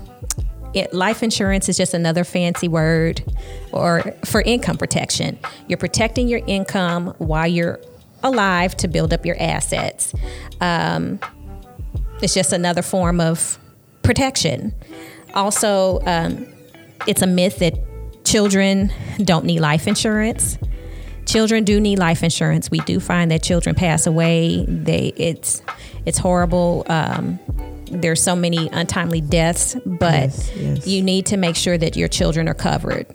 life 0.91 1.23
insurance 1.23 1.69
is 1.69 1.77
just 1.77 1.93
another 1.93 2.23
fancy 2.23 2.67
word 2.67 3.23
or 3.71 4.13
for 4.25 4.41
income 4.41 4.77
protection. 4.77 5.39
You're 5.67 5.77
protecting 5.77 6.27
your 6.27 6.41
income 6.47 7.13
while 7.17 7.47
you're 7.47 7.79
alive 8.23 8.75
to 8.77 8.87
build 8.87 9.13
up 9.13 9.25
your 9.25 9.37
assets. 9.39 10.13
Um, 10.61 11.19
it's 12.21 12.33
just 12.33 12.53
another 12.53 12.81
form 12.81 13.19
of 13.19 13.57
protection. 14.03 14.73
Also, 15.33 16.01
um, 16.05 16.47
it's 17.07 17.21
a 17.21 17.27
myth 17.27 17.59
that 17.59 17.75
children 18.25 18.91
don't 19.23 19.45
need 19.45 19.59
life 19.59 19.87
insurance. 19.87 20.57
Children 21.25 21.63
do 21.63 21.79
need 21.79 21.99
life 21.99 22.23
insurance. 22.23 22.71
We 22.71 22.79
do 22.79 22.99
find 22.99 23.29
that 23.31 23.43
children 23.43 23.75
pass 23.75 24.07
away. 24.07 24.65
They 24.67 25.13
it's 25.15 25.61
it's 26.05 26.17
horrible. 26.17 26.85
Um, 26.87 27.39
there's 27.91 28.21
so 28.21 28.35
many 28.35 28.69
untimely 28.71 29.21
deaths, 29.21 29.75
but 29.85 30.13
yes, 30.13 30.55
yes. 30.55 30.87
you 30.87 31.01
need 31.01 31.25
to 31.27 31.37
make 31.37 31.55
sure 31.55 31.77
that 31.77 31.95
your 31.95 32.07
children 32.07 32.47
are 32.47 32.53
covered. 32.53 33.07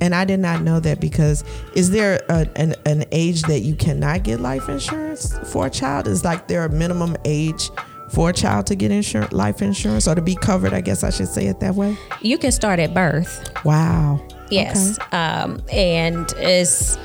And 0.00 0.14
I 0.14 0.24
did 0.24 0.40
not 0.40 0.62
know 0.62 0.80
that 0.80 1.00
because 1.00 1.44
is 1.74 1.90
there 1.90 2.22
a, 2.28 2.46
an, 2.56 2.74
an 2.86 3.04
age 3.10 3.42
that 3.42 3.60
you 3.60 3.74
cannot 3.74 4.22
get 4.22 4.40
life 4.40 4.68
insurance 4.68 5.36
for 5.50 5.66
a 5.66 5.70
child? 5.70 6.06
Is 6.06 6.24
like 6.24 6.46
there 6.48 6.64
a 6.64 6.68
minimum 6.68 7.16
age 7.24 7.70
for 8.10 8.30
a 8.30 8.32
child 8.32 8.66
to 8.66 8.76
get 8.76 8.90
insurance, 8.90 9.32
life 9.32 9.60
insurance, 9.60 10.06
or 10.06 10.14
to 10.14 10.22
be 10.22 10.36
covered? 10.36 10.72
I 10.72 10.80
guess 10.80 11.02
I 11.02 11.10
should 11.10 11.28
say 11.28 11.46
it 11.46 11.60
that 11.60 11.74
way. 11.74 11.96
You 12.22 12.38
can 12.38 12.52
start 12.52 12.78
at 12.78 12.94
birth. 12.94 13.50
Wow. 13.64 14.24
Yes, 14.50 14.98
okay. 14.98 15.16
um, 15.16 15.62
and 15.70 16.32
is 16.38 16.96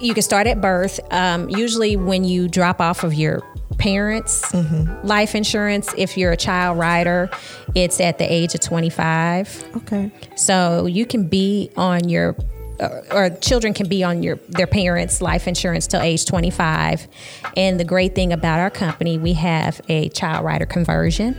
you 0.00 0.14
can 0.14 0.22
start 0.22 0.46
at 0.46 0.60
birth. 0.60 1.00
Um, 1.12 1.48
usually, 1.48 1.96
when 1.96 2.24
you 2.24 2.48
drop 2.48 2.80
off 2.80 3.04
of 3.04 3.14
your 3.14 3.42
parents' 3.78 4.42
mm-hmm. 4.52 5.06
life 5.06 5.34
insurance. 5.34 5.94
If 5.96 6.16
you're 6.16 6.32
a 6.32 6.36
child 6.36 6.78
rider, 6.78 7.30
it's 7.74 8.00
at 8.00 8.18
the 8.18 8.30
age 8.30 8.54
of 8.54 8.60
25. 8.60 9.76
Okay. 9.76 10.10
So 10.34 10.86
you 10.86 11.06
can 11.06 11.28
be 11.28 11.70
on 11.76 12.08
your 12.08 12.36
uh, 12.80 13.00
or 13.10 13.30
children 13.30 13.74
can 13.74 13.88
be 13.88 14.04
on 14.04 14.22
your 14.22 14.36
their 14.48 14.66
parents' 14.66 15.20
life 15.20 15.48
insurance 15.48 15.86
till 15.86 16.00
age 16.00 16.26
25. 16.26 17.08
And 17.56 17.80
the 17.80 17.84
great 17.84 18.14
thing 18.14 18.32
about 18.32 18.60
our 18.60 18.70
company, 18.70 19.18
we 19.18 19.32
have 19.34 19.80
a 19.88 20.08
child 20.10 20.44
rider 20.44 20.66
conversion. 20.66 21.36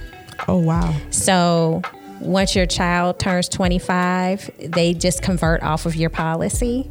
Oh 0.48 0.58
wow. 0.58 0.96
So 1.12 1.82
once 2.20 2.56
your 2.56 2.66
child 2.66 3.20
turns 3.20 3.48
25, 3.48 4.51
they 4.60 4.94
just 4.94 5.22
convert 5.22 5.63
off 5.63 5.86
of 5.86 5.96
your 5.96 6.10
policy. 6.10 6.89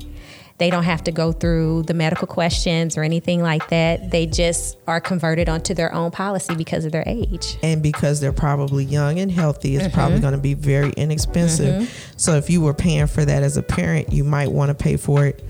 They 0.58 0.70
don't 0.70 0.84
have 0.84 1.04
to 1.04 1.12
go 1.12 1.32
through 1.32 1.84
the 1.84 1.94
medical 1.94 2.26
questions 2.26 2.96
or 2.98 3.04
anything 3.04 3.42
like 3.42 3.68
that. 3.68 4.10
They 4.10 4.26
just 4.26 4.76
are 4.86 5.00
converted 5.00 5.48
onto 5.48 5.72
their 5.72 5.94
own 5.94 6.10
policy 6.10 6.54
because 6.54 6.84
of 6.84 6.92
their 6.92 7.04
age. 7.06 7.56
And 7.62 7.82
because 7.82 8.20
they're 8.20 8.32
probably 8.32 8.84
young 8.84 9.20
and 9.20 9.30
healthy, 9.30 9.76
it's 9.76 9.86
mm-hmm. 9.86 9.94
probably 9.94 10.20
going 10.20 10.32
to 10.32 10.38
be 10.38 10.54
very 10.54 10.90
inexpensive. 10.90 11.82
Mm-hmm. 11.82 12.12
So 12.16 12.34
if 12.34 12.50
you 12.50 12.60
were 12.60 12.74
paying 12.74 13.06
for 13.06 13.24
that 13.24 13.42
as 13.42 13.56
a 13.56 13.62
parent, 13.62 14.12
you 14.12 14.24
might 14.24 14.50
want 14.50 14.70
to 14.70 14.74
pay 14.74 14.96
for 14.96 15.24
it 15.26 15.44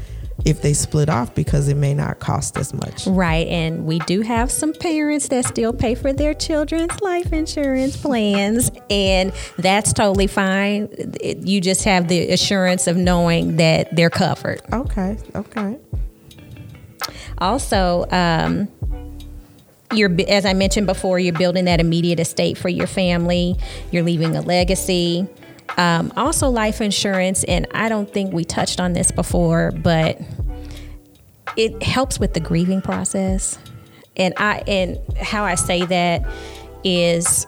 if 0.45 0.63
they 0.63 0.73
split 0.73 1.09
off 1.09 1.35
because 1.35 1.69
it 1.69 1.77
may 1.77 1.95
not 1.95 2.21
cost 2.21 2.57
as 2.57 2.73
much. 2.73 3.07
Right. 3.07 3.47
And 3.49 3.87
we 3.87 3.99
do 4.01 4.23
have 4.23 4.51
some 4.51 4.73
parents 4.73 5.29
that 5.29 5.45
still 5.45 5.73
pay 5.73 5.95
for 5.95 6.13
their 6.13 6.35
children's 6.35 7.01
life 7.01 7.33
insurance 7.33 7.97
plans, 7.97 8.71
and 8.89 9.33
that's 9.59 9.93
totally 9.93 10.27
fine. 10.27 10.89
You 11.23 11.61
just 11.61 11.85
have 11.85 12.09
the 12.09 12.31
assurance 12.31 12.87
of 12.87 12.97
knowing 12.97 13.57
that 13.57 13.95
they're 13.95 14.11
covered. 14.11 14.63
Okay. 14.73 15.19
Okay. 15.35 15.79
Also, 17.39 18.07
um, 18.11 18.69
you're 19.93 20.15
as 20.29 20.45
I 20.45 20.53
mentioned 20.53 20.87
before, 20.87 21.19
you're 21.19 21.33
building 21.33 21.65
that 21.65 21.81
immediate 21.81 22.21
estate 22.21 22.59
for 22.59 22.69
your 22.69 22.87
family. 22.87 23.57
You're 23.91 24.03
leaving 24.03 24.37
a 24.37 24.43
legacy. 24.43 25.27
Um, 25.77 26.13
also, 26.17 26.49
life 26.49 26.81
insurance, 26.81 27.45
and 27.45 27.67
I 27.73 27.89
don't 27.89 28.13
think 28.13 28.33
we 28.33 28.45
touched 28.45 28.81
on 28.81 28.95
this 28.95 29.11
before, 29.11 29.73
but 29.73 30.21
it 31.57 31.83
helps 31.83 32.19
with 32.19 32.35
the 32.35 32.41
grieving 32.41 32.81
process. 32.81 33.59
And 34.17 34.35
I 34.37 34.63
and 34.67 34.99
how 35.17 35.45
I 35.45 35.55
say 35.55 35.85
that 35.85 36.27
is 36.85 37.47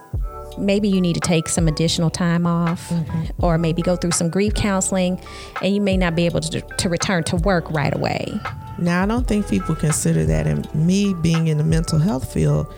maybe 0.58 0.88
you 0.88 1.00
need 1.00 1.14
to 1.14 1.20
take 1.20 1.48
some 1.48 1.66
additional 1.68 2.10
time 2.10 2.46
off 2.46 2.88
mm-hmm. 2.90 3.44
or 3.44 3.58
maybe 3.58 3.82
go 3.82 3.96
through 3.96 4.10
some 4.10 4.28
grief 4.28 4.54
counseling 4.54 5.20
and 5.62 5.74
you 5.74 5.80
may 5.80 5.96
not 5.96 6.14
be 6.14 6.26
able 6.26 6.40
to, 6.40 6.60
to 6.60 6.88
return 6.88 7.24
to 7.24 7.36
work 7.36 7.70
right 7.70 7.94
away. 7.94 8.38
Now, 8.78 9.02
I 9.02 9.06
don't 9.06 9.26
think 9.26 9.48
people 9.48 9.74
consider 9.74 10.24
that. 10.26 10.46
And 10.46 10.72
me 10.74 11.14
being 11.14 11.48
in 11.48 11.58
the 11.58 11.64
mental 11.64 11.98
health 11.98 12.32
field, 12.32 12.72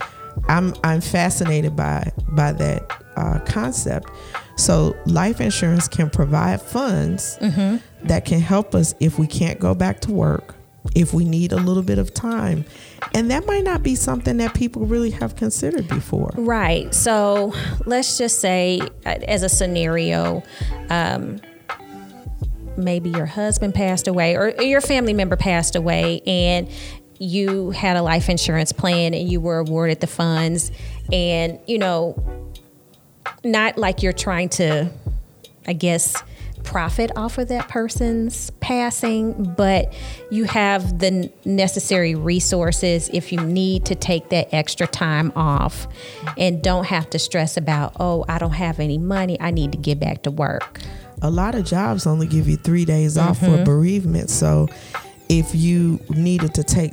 I'm 0.48 0.74
I'm 0.82 1.00
fascinated 1.00 1.76
by 1.76 2.10
by 2.28 2.52
that 2.52 3.02
uh, 3.16 3.38
concept 3.40 4.10
so, 4.56 4.96
life 5.06 5.40
insurance 5.40 5.88
can 5.88 6.10
provide 6.10 6.60
funds 6.60 7.38
mm-hmm. 7.40 7.76
that 8.06 8.24
can 8.24 8.40
help 8.40 8.74
us 8.74 8.94
if 9.00 9.18
we 9.18 9.26
can't 9.26 9.58
go 9.58 9.74
back 9.74 10.00
to 10.00 10.12
work, 10.12 10.54
if 10.94 11.14
we 11.14 11.24
need 11.24 11.52
a 11.52 11.56
little 11.56 11.82
bit 11.82 11.98
of 11.98 12.12
time. 12.12 12.64
And 13.14 13.30
that 13.30 13.46
might 13.46 13.64
not 13.64 13.82
be 13.82 13.94
something 13.94 14.36
that 14.38 14.54
people 14.54 14.84
really 14.84 15.10
have 15.10 15.36
considered 15.36 15.88
before. 15.88 16.32
Right. 16.36 16.94
So, 16.94 17.54
let's 17.86 18.18
just 18.18 18.40
say, 18.40 18.80
uh, 19.06 19.18
as 19.26 19.42
a 19.42 19.48
scenario, 19.48 20.42
um, 20.90 21.40
maybe 22.76 23.10
your 23.10 23.26
husband 23.26 23.74
passed 23.74 24.08
away 24.08 24.36
or 24.36 24.50
your 24.62 24.80
family 24.80 25.12
member 25.12 25.36
passed 25.36 25.76
away 25.76 26.20
and 26.26 26.68
you 27.18 27.70
had 27.70 27.96
a 27.96 28.02
life 28.02 28.28
insurance 28.28 28.72
plan 28.72 29.14
and 29.14 29.30
you 29.30 29.40
were 29.40 29.58
awarded 29.58 30.00
the 30.00 30.06
funds 30.06 30.72
and 31.12 31.58
you 31.66 31.78
know 31.78 32.16
not 33.44 33.78
like 33.78 34.02
you're 34.02 34.12
trying 34.12 34.48
to, 34.50 34.90
I 35.66 35.72
guess, 35.72 36.14
profit 36.64 37.10
off 37.16 37.38
of 37.38 37.48
that 37.48 37.68
person's 37.68 38.50
passing, 38.60 39.54
but 39.56 39.92
you 40.30 40.44
have 40.44 40.98
the 41.00 41.30
necessary 41.44 42.14
resources 42.14 43.10
if 43.12 43.32
you 43.32 43.40
need 43.40 43.84
to 43.86 43.94
take 43.94 44.28
that 44.30 44.52
extra 44.54 44.86
time 44.86 45.32
off 45.34 45.86
and 46.38 46.62
don't 46.62 46.86
have 46.86 47.10
to 47.10 47.18
stress 47.18 47.56
about, 47.56 47.96
oh, 47.98 48.24
I 48.28 48.38
don't 48.38 48.52
have 48.52 48.80
any 48.80 48.98
money. 48.98 49.40
I 49.40 49.50
need 49.50 49.72
to 49.72 49.78
get 49.78 49.98
back 49.98 50.22
to 50.22 50.30
work. 50.30 50.80
A 51.20 51.30
lot 51.30 51.54
of 51.54 51.64
jobs 51.64 52.06
only 52.06 52.26
give 52.26 52.48
you 52.48 52.56
three 52.56 52.84
days 52.84 53.18
off 53.18 53.40
mm-hmm. 53.40 53.56
for 53.56 53.64
bereavement. 53.64 54.30
So 54.30 54.68
if 55.28 55.54
you 55.54 56.00
needed 56.10 56.54
to 56.54 56.64
take 56.64 56.92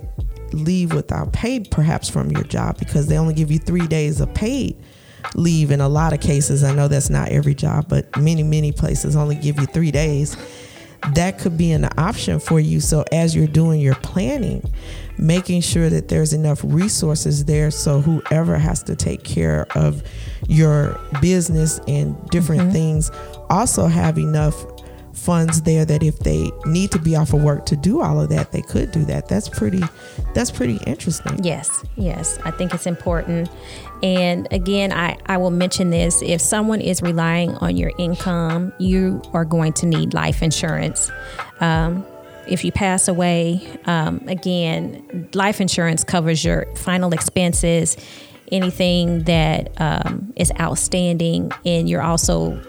leave 0.51 0.93
without 0.93 1.31
pay, 1.31 1.59
perhaps 1.59 2.09
from 2.09 2.31
your 2.31 2.43
job, 2.43 2.77
because 2.79 3.07
they 3.07 3.17
only 3.17 3.33
give 3.33 3.51
you 3.51 3.59
three 3.59 3.87
days 3.87 4.19
of 4.19 4.33
paid 4.33 4.75
leave 5.35 5.71
in 5.71 5.81
a 5.81 5.89
lot 5.89 6.13
of 6.13 6.19
cases. 6.19 6.63
I 6.63 6.73
know 6.73 6.87
that's 6.87 7.09
not 7.09 7.29
every 7.29 7.55
job, 7.55 7.87
but 7.89 8.15
many, 8.17 8.43
many 8.43 8.71
places 8.71 9.15
only 9.15 9.35
give 9.35 9.59
you 9.59 9.65
three 9.65 9.91
days. 9.91 10.37
That 11.13 11.39
could 11.39 11.57
be 11.57 11.71
an 11.71 11.87
option 11.97 12.39
for 12.39 12.59
you. 12.59 12.79
So, 12.81 13.05
as 13.11 13.33
you're 13.33 13.47
doing 13.47 13.79
your 13.79 13.95
planning, 13.95 14.69
making 15.19 15.61
sure 15.61 15.89
that 15.89 16.07
there's 16.07 16.33
enough 16.33 16.61
resources 16.63 17.45
there 17.45 17.71
so 17.71 17.99
whoever 17.99 18.57
has 18.57 18.81
to 18.83 18.95
take 18.95 19.23
care 19.23 19.67
of 19.75 20.01
your 20.47 20.99
business 21.21 21.79
and 21.87 22.15
different 22.29 22.61
mm-hmm. 22.61 22.71
things 22.71 23.11
also 23.49 23.87
have 23.87 24.17
enough 24.17 24.65
funds 25.19 25.61
there 25.63 25.85
that 25.85 26.01
if 26.03 26.19
they 26.19 26.51
need 26.65 26.91
to 26.91 26.99
be 26.99 27.15
off 27.15 27.33
of 27.33 27.43
work 27.43 27.65
to 27.67 27.75
do 27.75 28.01
all 28.01 28.19
of 28.19 28.29
that, 28.29 28.51
they 28.51 28.61
could 28.61 28.91
do 28.91 29.03
that. 29.05 29.27
That's 29.27 29.49
pretty 29.49 29.83
that's 30.33 30.51
pretty 30.51 30.77
interesting. 30.87 31.43
Yes, 31.43 31.83
yes. 31.95 32.39
I 32.45 32.51
think 32.51 32.73
it's 32.73 32.85
important. 32.85 33.49
And 34.01 34.47
again, 34.51 34.93
I, 34.93 35.17
I 35.25 35.37
will 35.37 35.51
mention 35.51 35.89
this 35.89 36.21
if 36.21 36.41
someone 36.41 36.81
is 36.81 37.01
relying 37.01 37.55
on 37.55 37.75
your 37.75 37.91
income, 37.97 38.71
you 38.79 39.21
are 39.33 39.45
going 39.45 39.73
to 39.73 39.85
need 39.85 40.13
life 40.13 40.41
insurance. 40.41 41.11
Um, 41.59 42.05
if 42.47 42.63
you 42.63 42.71
pass 42.71 43.07
away, 43.07 43.61
um, 43.85 44.23
again, 44.27 45.29
life 45.33 45.61
insurance 45.61 46.03
covers 46.03 46.43
your 46.43 46.65
final 46.75 47.13
expenses, 47.13 47.97
anything 48.51 49.23
that 49.23 49.71
um, 49.79 50.33
is 50.35 50.51
outstanding, 50.59 51.51
and 51.65 51.87
you're 51.87 52.01
also 52.01 52.59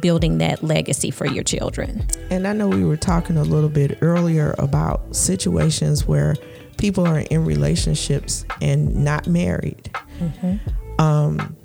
building 0.00 0.38
that 0.38 0.62
legacy 0.62 1.10
for 1.10 1.26
your 1.26 1.44
children. 1.44 2.06
And 2.30 2.46
I 2.46 2.52
know 2.52 2.68
we 2.68 2.84
were 2.84 2.96
talking 2.96 3.36
a 3.36 3.42
little 3.42 3.68
bit 3.68 3.98
earlier 4.00 4.54
about 4.58 5.14
situations 5.14 6.06
where 6.06 6.36
people 6.78 7.06
are 7.06 7.20
in 7.20 7.44
relationships 7.44 8.44
and 8.60 8.96
not 8.96 9.26
married. 9.26 9.90
Mm-hmm. 10.18 11.00
Um, 11.00 11.56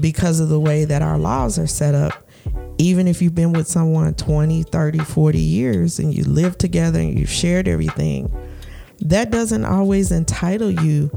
because 0.00 0.40
of 0.40 0.48
the 0.48 0.60
way 0.60 0.84
that 0.84 1.02
our 1.02 1.18
laws 1.18 1.58
are 1.58 1.66
set 1.66 1.94
up, 1.94 2.28
even 2.78 3.08
if 3.08 3.20
you've 3.20 3.34
been 3.34 3.52
with 3.52 3.66
someone 3.66 4.14
20, 4.14 4.62
30, 4.62 4.98
40 5.00 5.38
years 5.38 5.98
and 5.98 6.14
you 6.14 6.24
live 6.24 6.56
together 6.56 7.00
and 7.00 7.18
you've 7.18 7.30
shared 7.30 7.66
everything, 7.66 8.32
that 9.00 9.30
doesn't 9.30 9.64
always 9.64 10.12
entitle 10.12 10.70
you 10.70 11.10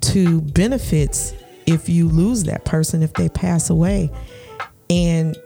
to 0.00 0.40
benefits 0.40 1.34
if 1.66 1.88
you 1.88 2.08
lose 2.08 2.44
that 2.44 2.64
person, 2.64 3.02
if 3.02 3.12
they 3.14 3.28
pass 3.28 3.70
away. 3.70 4.10
And 4.90 5.36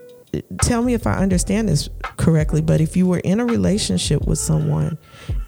tell 0.61 0.81
me 0.81 0.93
if 0.93 1.07
I 1.07 1.13
understand 1.13 1.69
this 1.69 1.89
correctly, 2.17 2.61
but 2.61 2.81
if 2.81 2.95
you 2.95 3.05
were 3.05 3.19
in 3.19 3.39
a 3.39 3.45
relationship 3.45 4.25
with 4.27 4.39
someone 4.39 4.97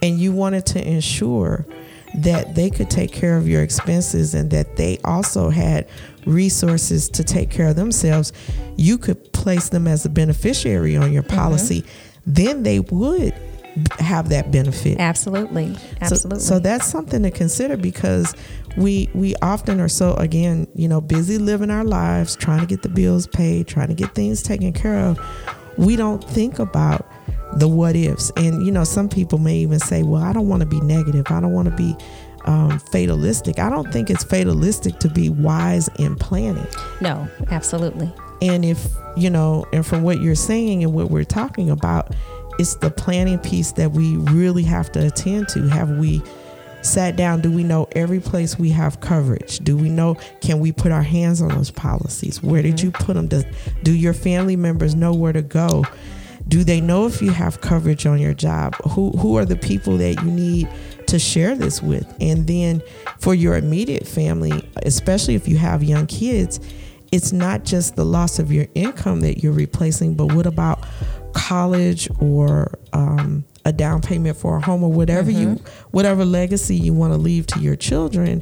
and 0.01 0.19
you 0.19 0.31
wanted 0.31 0.65
to 0.67 0.87
ensure 0.87 1.65
that 2.15 2.55
they 2.55 2.69
could 2.69 2.89
take 2.89 3.11
care 3.11 3.37
of 3.37 3.47
your 3.47 3.61
expenses 3.61 4.33
and 4.33 4.49
that 4.51 4.75
they 4.75 4.97
also 5.03 5.49
had 5.49 5.87
resources 6.25 7.09
to 7.09 7.23
take 7.23 7.49
care 7.49 7.67
of 7.67 7.75
themselves, 7.75 8.33
you 8.77 8.97
could 8.97 9.31
place 9.33 9.69
them 9.69 9.87
as 9.87 10.05
a 10.05 10.09
beneficiary 10.09 10.97
on 10.97 11.13
your 11.13 11.23
mm-hmm. 11.23 11.37
policy. 11.37 11.81
Mm-hmm. 11.81 12.19
Then 12.25 12.63
they 12.63 12.79
would 12.79 13.33
have 13.99 14.29
that 14.29 14.51
benefit. 14.51 14.99
Absolutely. 14.99 15.75
Absolutely. 16.01 16.39
So, 16.39 16.55
so, 16.55 16.59
that's 16.59 16.85
something 16.85 17.23
to 17.23 17.31
consider 17.31 17.77
because 17.77 18.35
we 18.79 19.09
we 19.13 19.35
often 19.41 19.79
are 19.81 19.89
so 19.89 20.13
again, 20.15 20.67
you 20.73 20.87
know, 20.87 21.01
busy 21.01 21.37
living 21.37 21.69
our 21.69 21.83
lives, 21.83 22.35
trying 22.35 22.61
to 22.61 22.65
get 22.65 22.81
the 22.81 22.89
bills 22.89 23.27
paid, 23.27 23.67
trying 23.67 23.89
to 23.89 23.93
get 23.93 24.15
things 24.15 24.41
taken 24.41 24.73
care 24.73 24.97
of. 24.97 25.19
We 25.77 25.95
don't 25.95 26.23
think 26.23 26.59
about 26.59 27.05
the 27.57 27.67
what 27.67 27.95
ifs. 27.95 28.31
And 28.37 28.65
you 28.65 28.71
know, 28.71 28.85
some 28.85 29.09
people 29.09 29.37
may 29.37 29.57
even 29.57 29.79
say, 29.79 30.03
"Well, 30.03 30.23
I 30.23 30.31
don't 30.31 30.47
want 30.47 30.61
to 30.61 30.65
be 30.65 30.79
negative. 30.79 31.25
I 31.29 31.41
don't 31.41 31.51
want 31.51 31.69
to 31.69 31.75
be 31.75 31.95
um, 32.45 32.79
fatalistic." 32.79 33.59
I 33.59 33.69
don't 33.69 33.91
think 33.91 34.09
it's 34.09 34.23
fatalistic 34.23 34.99
to 34.99 35.09
be 35.09 35.29
wise 35.29 35.89
in 35.99 36.15
planning. 36.15 36.67
No, 37.01 37.27
absolutely. 37.51 38.11
And 38.41 38.63
if 38.63 38.87
you 39.17 39.29
know, 39.29 39.65
and 39.73 39.85
from 39.85 40.03
what 40.03 40.21
you're 40.21 40.35
saying 40.35 40.83
and 40.83 40.93
what 40.93 41.11
we're 41.11 41.25
talking 41.25 41.69
about, 41.69 42.15
it's 42.59 42.75
the 42.75 42.91
planning 42.91 43.39
piece 43.39 43.73
that 43.73 43.91
we 43.91 44.15
really 44.17 44.63
have 44.63 44.89
to 44.93 45.05
attend 45.05 45.49
to. 45.49 45.67
Have 45.67 45.89
we 45.97 46.21
sat 46.81 47.15
down? 47.15 47.41
Do 47.41 47.51
we 47.51 47.63
know 47.63 47.87
every 47.93 48.19
place 48.19 48.57
we 48.57 48.69
have 48.71 48.99
coverage? 48.99 49.59
Do 49.59 49.77
we 49.77 49.89
know? 49.89 50.15
Can 50.41 50.59
we 50.59 50.71
put 50.71 50.91
our 50.91 51.03
hands 51.03 51.41
on 51.41 51.49
those 51.49 51.71
policies? 51.71 52.41
Where 52.41 52.61
did 52.61 52.81
you 52.81 52.91
put 52.91 53.15
them? 53.15 53.27
Do, 53.27 53.43
do 53.83 53.93
your 53.93 54.13
family 54.13 54.55
members 54.55 54.95
know 54.95 55.13
where 55.13 55.33
to 55.33 55.41
go? 55.41 55.83
Do 56.47 56.63
they 56.63 56.81
know 56.81 57.05
if 57.05 57.21
you 57.21 57.29
have 57.31 57.61
coverage 57.61 58.05
on 58.05 58.19
your 58.19 58.33
job? 58.33 58.75
Who 58.89 59.11
who 59.11 59.37
are 59.37 59.45
the 59.45 59.55
people 59.55 59.97
that 59.97 60.15
you 60.23 60.31
need 60.31 60.67
to 61.07 61.19
share 61.19 61.55
this 61.55 61.81
with? 61.81 62.11
And 62.19 62.47
then 62.47 62.81
for 63.19 63.35
your 63.35 63.55
immediate 63.55 64.07
family, 64.07 64.67
especially 64.83 65.35
if 65.35 65.47
you 65.47 65.57
have 65.57 65.83
young 65.83 66.07
kids, 66.07 66.59
it's 67.11 67.31
not 67.31 67.65
just 67.65 67.95
the 67.95 68.05
loss 68.05 68.39
of 68.39 68.51
your 68.51 68.67
income 68.73 69.21
that 69.21 69.43
you're 69.43 69.53
replacing, 69.53 70.15
but 70.15 70.33
what 70.33 70.45
about 70.45 70.85
college 71.33 72.09
or 72.19 72.71
um, 72.93 73.43
a 73.65 73.73
down 73.73 74.01
payment 74.01 74.37
for 74.37 74.57
a 74.57 74.61
home 74.61 74.83
or 74.83 74.91
whatever 74.91 75.31
mm-hmm. 75.31 75.53
you 75.53 75.63
whatever 75.91 76.25
legacy 76.25 76.75
you 76.75 76.93
want 76.93 77.13
to 77.13 77.17
leave 77.17 77.45
to 77.45 77.59
your 77.59 77.75
children 77.75 78.41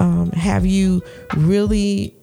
um, 0.00 0.30
have 0.32 0.66
you 0.66 1.02
really 1.36 2.14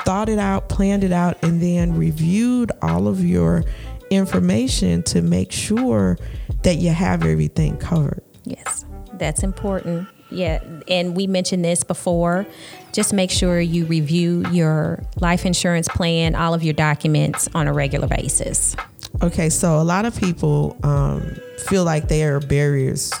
thought 0.00 0.28
it 0.28 0.38
out 0.38 0.68
planned 0.68 1.04
it 1.04 1.12
out 1.12 1.42
and 1.42 1.60
then 1.60 1.96
reviewed 1.96 2.70
all 2.82 3.08
of 3.08 3.24
your 3.24 3.64
information 4.10 5.02
to 5.02 5.22
make 5.22 5.50
sure 5.50 6.18
that 6.62 6.76
you 6.76 6.90
have 6.90 7.24
everything 7.24 7.76
covered? 7.78 8.22
Yes 8.44 8.84
that's 9.14 9.42
important. 9.42 10.08
Yeah 10.30 10.62
and 10.88 11.16
we 11.16 11.26
mentioned 11.26 11.64
this 11.64 11.84
before. 11.84 12.46
Just 12.92 13.12
make 13.12 13.30
sure 13.30 13.60
you 13.60 13.86
review 13.86 14.44
your 14.50 15.02
life 15.20 15.46
insurance 15.46 15.88
plan 15.88 16.34
all 16.34 16.54
of 16.54 16.62
your 16.62 16.74
documents 16.74 17.48
on 17.54 17.68
a 17.68 17.72
regular 17.72 18.08
basis. 18.08 18.76
Okay, 19.22 19.50
so 19.50 19.78
a 19.78 19.84
lot 19.84 20.04
of 20.04 20.18
people 20.18 20.76
um, 20.82 21.36
feel 21.62 21.84
like 21.84 22.08
they 22.08 22.24
are 22.24 22.40
barriers 22.40 23.12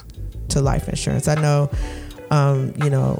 to 0.48 0.60
life 0.60 0.88
insurance. 0.88 1.28
I 1.28 1.34
know, 1.34 1.70
um, 2.30 2.74
you 2.82 2.90
know, 2.90 3.18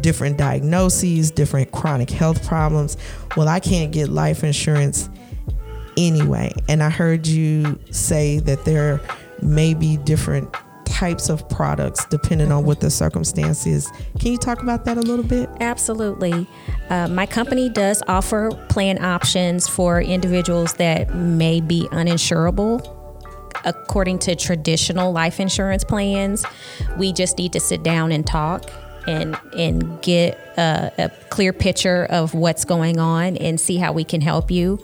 different 0.00 0.38
diagnoses, 0.38 1.30
different 1.30 1.72
chronic 1.72 2.10
health 2.10 2.46
problems. 2.46 2.96
Well, 3.36 3.48
I 3.48 3.60
can't 3.60 3.92
get 3.92 4.08
life 4.08 4.44
insurance 4.44 5.08
anyway. 5.96 6.52
And 6.68 6.82
I 6.82 6.90
heard 6.90 7.26
you 7.26 7.78
say 7.90 8.38
that 8.40 8.64
there 8.64 9.00
may 9.42 9.74
be 9.74 9.96
different 9.98 10.54
types 10.84 11.28
of 11.28 11.48
products 11.48 12.04
depending 12.06 12.50
on 12.50 12.64
what 12.64 12.80
the 12.80 12.90
circumstances. 12.90 13.88
Can 14.18 14.32
you 14.32 14.38
talk 14.38 14.62
about 14.62 14.84
that 14.86 14.96
a 14.96 15.00
little 15.00 15.24
bit? 15.24 15.48
Absolutely. 15.60 16.48
Uh, 16.90 17.06
my 17.08 17.24
company 17.24 17.68
does 17.68 18.02
offer 18.08 18.50
plan 18.68 19.04
options 19.04 19.68
for 19.68 20.00
individuals 20.00 20.74
that 20.74 21.14
may 21.14 21.60
be 21.60 21.86
uninsurable 21.92 22.97
according 23.68 24.18
to 24.20 24.34
traditional 24.34 25.12
life 25.12 25.40
insurance 25.40 25.84
plans. 25.84 26.44
We 26.96 27.12
just 27.12 27.38
need 27.38 27.52
to 27.52 27.60
sit 27.60 27.82
down 27.82 28.12
and 28.12 28.26
talk 28.26 28.70
and 29.06 29.38
and 29.56 30.00
get 30.02 30.47
a, 30.58 30.92
a, 30.98 31.10
clear 31.30 31.52
picture 31.52 32.04
of 32.10 32.34
what's 32.34 32.64
going 32.64 32.98
on 32.98 33.36
and 33.36 33.60
see 33.60 33.76
how 33.76 33.92
we 33.92 34.02
can 34.02 34.20
help 34.20 34.50
you. 34.50 34.80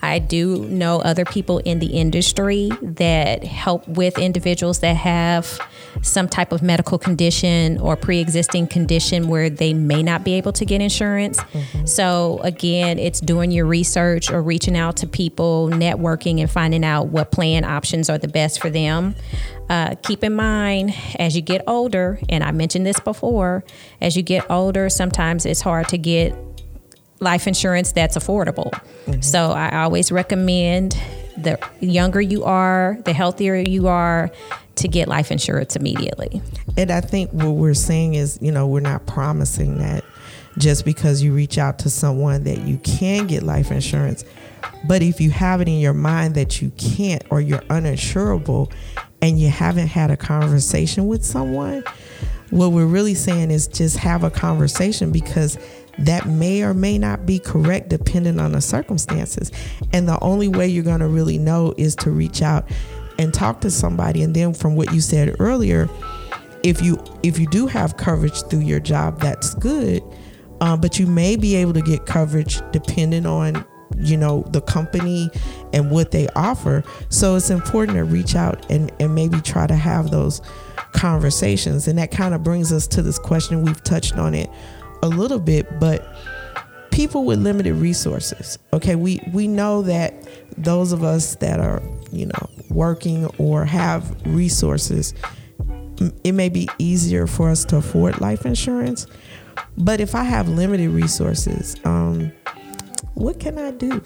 I 0.00 0.20
do 0.20 0.64
know 0.64 1.00
other 1.00 1.26
people 1.26 1.58
in 1.58 1.80
the 1.80 1.88
industry 1.88 2.70
that 2.80 3.44
help 3.44 3.86
with 3.86 4.16
individuals 4.18 4.78
that 4.78 4.96
have 4.96 5.60
some 6.00 6.28
type 6.28 6.50
of 6.52 6.62
medical 6.62 6.98
condition 6.98 7.78
or 7.78 7.94
pre-existing 7.96 8.68
condition 8.68 9.28
where 9.28 9.50
they 9.50 9.74
may 9.74 10.02
not 10.02 10.24
be 10.24 10.34
able 10.34 10.52
to 10.52 10.64
get 10.64 10.80
insurance. 10.80 11.38
Mm-hmm. 11.38 11.84
So 11.84 12.40
again, 12.42 12.98
it's 12.98 13.20
doing 13.20 13.50
your 13.50 13.66
research 13.66 14.30
or 14.30 14.40
reaching 14.40 14.76
out 14.76 14.96
to 14.98 15.06
people, 15.06 15.68
networking 15.70 16.40
and 16.40 16.50
finding 16.50 16.84
out 16.84 17.08
what 17.08 17.32
plan 17.32 17.64
options 17.64 18.08
are 18.08 18.18
the 18.18 18.28
best 18.28 18.62
for 18.62 18.70
them. 18.70 19.14
Uh, 19.68 19.94
keep 20.02 20.24
in 20.24 20.34
mind 20.34 20.94
as 21.18 21.36
you 21.36 21.42
get 21.42 21.62
older, 21.66 22.18
and 22.30 22.42
I 22.42 22.52
mentioned 22.52 22.86
this 22.86 22.98
before, 23.00 23.64
as 24.00 24.16
you 24.16 24.22
get 24.22 24.50
older, 24.50 24.88
sometimes 24.88 25.17
it's 25.46 25.60
hard 25.60 25.88
to 25.88 25.98
get 25.98 26.34
life 27.20 27.46
insurance 27.46 27.92
that's 27.92 28.16
affordable. 28.16 28.70
Mm-hmm. 29.06 29.20
So 29.20 29.50
I 29.50 29.82
always 29.82 30.12
recommend 30.12 30.96
the 31.36 31.58
younger 31.80 32.20
you 32.20 32.44
are, 32.44 32.98
the 33.04 33.12
healthier 33.12 33.56
you 33.56 33.88
are, 33.88 34.30
to 34.76 34.88
get 34.88 35.08
life 35.08 35.32
insurance 35.32 35.76
immediately. 35.76 36.40
And 36.76 36.90
I 36.90 37.00
think 37.00 37.30
what 37.32 37.50
we're 37.50 37.74
saying 37.74 38.14
is, 38.14 38.38
you 38.40 38.52
know, 38.52 38.66
we're 38.66 38.80
not 38.80 39.06
promising 39.06 39.78
that 39.78 40.04
just 40.56 40.84
because 40.84 41.22
you 41.22 41.32
reach 41.32 41.58
out 41.58 41.80
to 41.80 41.90
someone 41.90 42.44
that 42.44 42.60
you 42.60 42.78
can 42.78 43.26
get 43.26 43.42
life 43.42 43.70
insurance. 43.70 44.24
But 44.86 45.02
if 45.02 45.20
you 45.20 45.30
have 45.30 45.60
it 45.60 45.68
in 45.68 45.78
your 45.78 45.94
mind 45.94 46.34
that 46.36 46.62
you 46.62 46.70
can't 46.76 47.24
or 47.30 47.40
you're 47.40 47.60
uninsurable 47.62 48.72
and 49.20 49.40
you 49.40 49.48
haven't 49.48 49.88
had 49.88 50.10
a 50.10 50.16
conversation 50.16 51.06
with 51.08 51.24
someone, 51.24 51.82
what 52.50 52.72
we're 52.72 52.86
really 52.86 53.14
saying 53.14 53.50
is 53.50 53.68
just 53.68 53.96
have 53.98 54.24
a 54.24 54.30
conversation 54.30 55.10
because 55.10 55.58
that 55.98 56.26
may 56.26 56.62
or 56.62 56.74
may 56.74 56.96
not 56.96 57.26
be 57.26 57.38
correct 57.38 57.88
depending 57.88 58.38
on 58.38 58.52
the 58.52 58.60
circumstances. 58.60 59.50
And 59.92 60.08
the 60.08 60.18
only 60.20 60.48
way 60.48 60.68
you're 60.68 60.84
going 60.84 61.00
to 61.00 61.08
really 61.08 61.38
know 61.38 61.74
is 61.76 61.96
to 61.96 62.10
reach 62.10 62.40
out 62.42 62.68
and 63.18 63.34
talk 63.34 63.60
to 63.62 63.70
somebody. 63.70 64.22
And 64.22 64.34
then 64.34 64.54
from 64.54 64.76
what 64.76 64.92
you 64.92 65.00
said 65.00 65.36
earlier, 65.40 65.88
if 66.62 66.82
you 66.82 67.02
if 67.22 67.38
you 67.38 67.46
do 67.48 67.66
have 67.66 67.96
coverage 67.96 68.42
through 68.44 68.60
your 68.60 68.80
job, 68.80 69.20
that's 69.20 69.54
good. 69.54 70.02
Uh, 70.60 70.76
but 70.76 70.98
you 70.98 71.06
may 71.06 71.36
be 71.36 71.54
able 71.56 71.72
to 71.72 71.82
get 71.82 72.06
coverage 72.06 72.60
depending 72.72 73.26
on 73.26 73.64
you 73.96 74.16
know 74.16 74.42
the 74.50 74.60
company 74.60 75.30
and 75.72 75.90
what 75.90 76.10
they 76.10 76.28
offer 76.36 76.84
so 77.08 77.36
it's 77.36 77.50
important 77.50 77.96
to 77.96 78.04
reach 78.04 78.36
out 78.36 78.70
and, 78.70 78.92
and 79.00 79.14
maybe 79.14 79.40
try 79.40 79.66
to 79.66 79.74
have 79.74 80.10
those 80.10 80.42
conversations 80.92 81.88
and 81.88 81.98
that 81.98 82.10
kind 82.10 82.34
of 82.34 82.42
brings 82.42 82.72
us 82.72 82.86
to 82.86 83.02
this 83.02 83.18
question 83.18 83.62
we've 83.62 83.82
touched 83.84 84.16
on 84.16 84.34
it 84.34 84.48
a 85.02 85.08
little 85.08 85.38
bit 85.38 85.78
but 85.78 86.16
people 86.98 87.24
with 87.24 87.38
limited 87.38 87.74
resources. 87.74 88.58
Okay, 88.72 88.96
we 88.96 89.20
we 89.32 89.46
know 89.46 89.82
that 89.82 90.14
those 90.56 90.90
of 90.90 91.04
us 91.04 91.36
that 91.36 91.60
are 91.60 91.80
you 92.10 92.26
know 92.26 92.50
working 92.70 93.26
or 93.38 93.64
have 93.64 94.26
resources, 94.26 95.14
it 96.24 96.32
may 96.32 96.48
be 96.48 96.68
easier 96.78 97.28
for 97.28 97.50
us 97.50 97.64
to 97.66 97.76
afford 97.76 98.20
life 98.20 98.44
insurance. 98.44 99.06
But 99.76 100.00
if 100.00 100.16
I 100.16 100.24
have 100.24 100.48
limited 100.48 100.90
resources, 100.90 101.76
um, 101.84 102.32
what 103.14 103.38
can 103.38 103.58
I 103.58 103.70
do? 103.70 104.02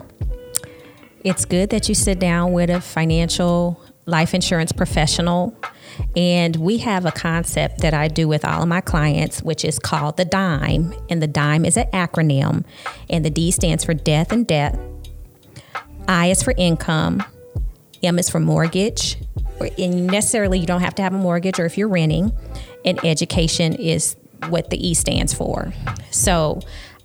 It's 1.24 1.46
good 1.46 1.70
that 1.70 1.88
you 1.88 1.94
sit 1.94 2.18
down 2.18 2.52
with 2.52 2.68
a 2.68 2.82
financial 2.82 3.80
life 4.04 4.34
insurance 4.34 4.70
professional. 4.70 5.56
And 6.16 6.56
we 6.56 6.78
have 6.78 7.04
a 7.06 7.12
concept 7.12 7.80
that 7.80 7.94
I 7.94 8.08
do 8.08 8.28
with 8.28 8.44
all 8.44 8.62
of 8.62 8.68
my 8.68 8.80
clients, 8.80 9.42
which 9.42 9.64
is 9.64 9.78
called 9.78 10.16
the 10.16 10.24
DIME. 10.24 10.94
And 11.08 11.22
the 11.22 11.26
DIME 11.26 11.64
is 11.64 11.76
an 11.76 11.86
acronym. 11.92 12.64
And 13.08 13.24
the 13.24 13.30
D 13.30 13.50
stands 13.50 13.84
for 13.84 13.94
death 13.94 14.32
and 14.32 14.46
debt. 14.46 14.78
I 16.08 16.28
is 16.28 16.42
for 16.42 16.54
income. 16.56 17.22
M 18.02 18.18
is 18.18 18.28
for 18.28 18.40
mortgage. 18.40 19.16
And 19.78 20.08
necessarily, 20.08 20.58
you 20.58 20.66
don't 20.66 20.80
have 20.80 20.94
to 20.96 21.02
have 21.02 21.14
a 21.14 21.18
mortgage 21.18 21.60
or 21.60 21.66
if 21.66 21.78
you're 21.78 21.88
renting. 21.88 22.32
And 22.84 23.02
education 23.04 23.74
is 23.74 24.16
what 24.48 24.70
the 24.70 24.88
E 24.88 24.94
stands 24.94 25.32
for. 25.32 25.72
So, 26.10 26.60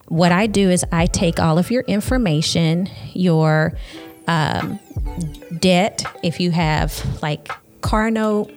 what 0.08 0.32
I 0.32 0.48
do 0.48 0.70
is 0.70 0.86
I 0.92 1.06
take 1.06 1.40
all 1.40 1.58
of 1.58 1.70
your 1.70 1.84
information, 1.84 2.90
your 3.14 3.74
um, 4.28 4.80
debt, 5.60 6.06
if 6.24 6.40
you 6.40 6.52
have 6.52 7.22
like 7.22 7.52
car 7.82 8.10
note, 8.10 8.52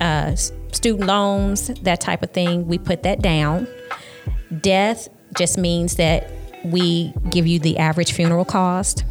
uh, 0.00 0.34
student 0.34 1.06
loans, 1.06 1.68
that 1.82 2.00
type 2.00 2.22
of 2.22 2.30
thing, 2.30 2.66
we 2.66 2.78
put 2.78 3.02
that 3.02 3.20
down. 3.22 3.66
Death 4.60 5.08
just 5.36 5.58
means 5.58 5.96
that 5.96 6.30
we 6.64 7.12
give 7.30 7.46
you 7.46 7.58
the 7.58 7.78
average 7.78 8.12
funeral 8.12 8.44
cost. 8.44 9.04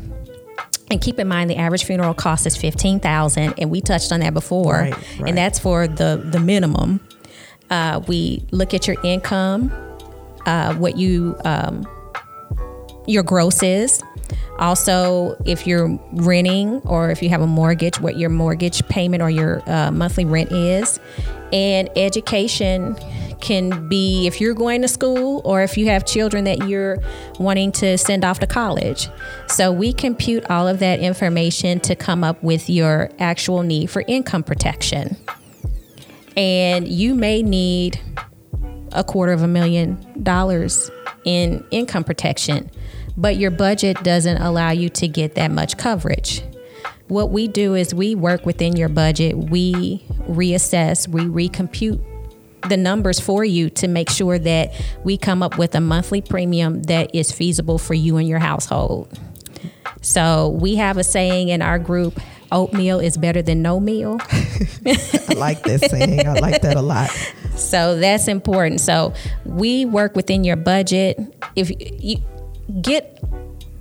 And 0.91 0.99
keep 0.99 1.19
in 1.19 1.27
mind, 1.27 1.49
the 1.49 1.55
average 1.57 1.83
funeral 1.83 2.15
cost 2.15 2.47
is 2.47 2.57
fifteen 2.57 2.99
thousand, 2.99 3.53
and 3.59 3.69
we 3.69 3.79
touched 3.79 4.11
on 4.11 4.21
that 4.21 4.33
before, 4.33 4.73
Right, 4.79 4.93
right. 4.93 5.29
and 5.29 5.37
that's 5.37 5.59
for 5.59 5.87
the 5.87 6.17
the 6.31 6.39
minimum. 6.39 6.99
Uh, 7.69 8.01
we 8.07 8.43
look 8.51 8.73
at 8.73 8.87
your 8.87 8.97
income, 9.03 9.71
uh, 10.47 10.73
what 10.75 10.97
you 10.97 11.35
um, 11.45 11.87
your 13.09 13.23
gross 13.23 13.63
is. 13.63 14.01
Also, 14.59 15.41
if 15.45 15.65
you're 15.65 15.99
renting 16.11 16.81
or 16.81 17.09
if 17.09 17.23
you 17.23 17.29
have 17.29 17.41
a 17.41 17.47
mortgage, 17.47 17.99
what 17.99 18.17
your 18.17 18.29
mortgage 18.29 18.85
payment 18.87 19.23
or 19.23 19.29
your 19.29 19.63
uh, 19.69 19.89
monthly 19.89 20.25
rent 20.25 20.51
is. 20.51 20.99
And 21.51 21.89
education 21.95 22.95
can 23.39 23.87
be 23.87 24.27
if 24.27 24.41
you're 24.41 24.53
going 24.53 24.81
to 24.81 24.87
school 24.87 25.41
or 25.45 25.61
if 25.61 25.77
you 25.77 25.87
have 25.87 26.05
children 26.05 26.43
that 26.43 26.67
you're 26.67 26.97
wanting 27.39 27.71
to 27.71 27.97
send 27.97 28.25
off 28.25 28.39
to 28.39 28.47
college. 28.47 29.07
So 29.47 29.71
we 29.71 29.93
compute 29.93 30.45
all 30.49 30.67
of 30.67 30.79
that 30.79 30.99
information 30.99 31.79
to 31.81 31.95
come 31.95 32.23
up 32.23 32.43
with 32.43 32.69
your 32.69 33.09
actual 33.17 33.63
need 33.63 33.89
for 33.89 34.03
income 34.07 34.43
protection. 34.43 35.15
And 36.35 36.87
you 36.87 37.15
may 37.15 37.41
need 37.41 37.99
a 38.91 39.03
quarter 39.03 39.31
of 39.31 39.41
a 39.41 39.47
million 39.47 39.97
dollars 40.21 40.91
in 41.23 41.63
income 41.71 42.03
protection, 42.03 42.69
but 43.19 43.35
your 43.35 43.51
budget 43.51 44.01
doesn't 44.01 44.37
allow 44.37 44.71
you 44.71 44.89
to 44.89 45.07
get 45.07 45.35
that 45.35 45.51
much 45.51 45.77
coverage. 45.77 46.41
What 47.09 47.31
we 47.31 47.47
do 47.47 47.75
is 47.75 47.93
we 47.93 48.15
work 48.15 48.45
within 48.45 48.77
your 48.77 48.87
budget, 48.87 49.35
we 49.35 50.05
reassess, 50.27 51.07
we 51.07 51.21
recompute 51.21 52.03
the 52.69 52.77
numbers 52.77 53.19
for 53.19 53.43
you 53.43 53.69
to 53.71 53.87
make 53.87 54.09
sure 54.09 54.39
that 54.39 54.71
we 55.03 55.17
come 55.17 55.43
up 55.43 55.57
with 55.57 55.75
a 55.75 55.81
monthly 55.81 56.21
premium 56.21 56.83
that 56.83 57.13
is 57.13 57.31
feasible 57.31 57.77
for 57.77 57.93
you 57.93 58.17
and 58.17 58.27
your 58.27 58.39
household. 58.39 59.19
So 60.01 60.49
we 60.49 60.75
have 60.75 60.97
a 60.97 61.03
saying 61.03 61.49
in 61.49 61.61
our 61.61 61.79
group 61.79 62.19
oatmeal 62.51 62.99
is 62.99 63.17
better 63.17 63.41
than 63.41 63.61
no 63.61 63.79
meal. 63.79 64.17
I 64.85 65.33
like 65.35 65.63
this 65.63 65.81
saying. 65.81 66.25
I 66.25 66.33
like 66.39 66.61
that 66.61 66.77
a 66.77 66.81
lot. 66.81 67.09
So 67.55 67.97
that's 67.99 68.27
important. 68.27 68.81
So 68.81 69.13
we 69.45 69.85
work 69.85 70.15
within 70.15 70.43
your 70.43 70.55
budget. 70.55 71.19
If 71.55 71.69
you 72.01 72.23
get, 72.81 73.21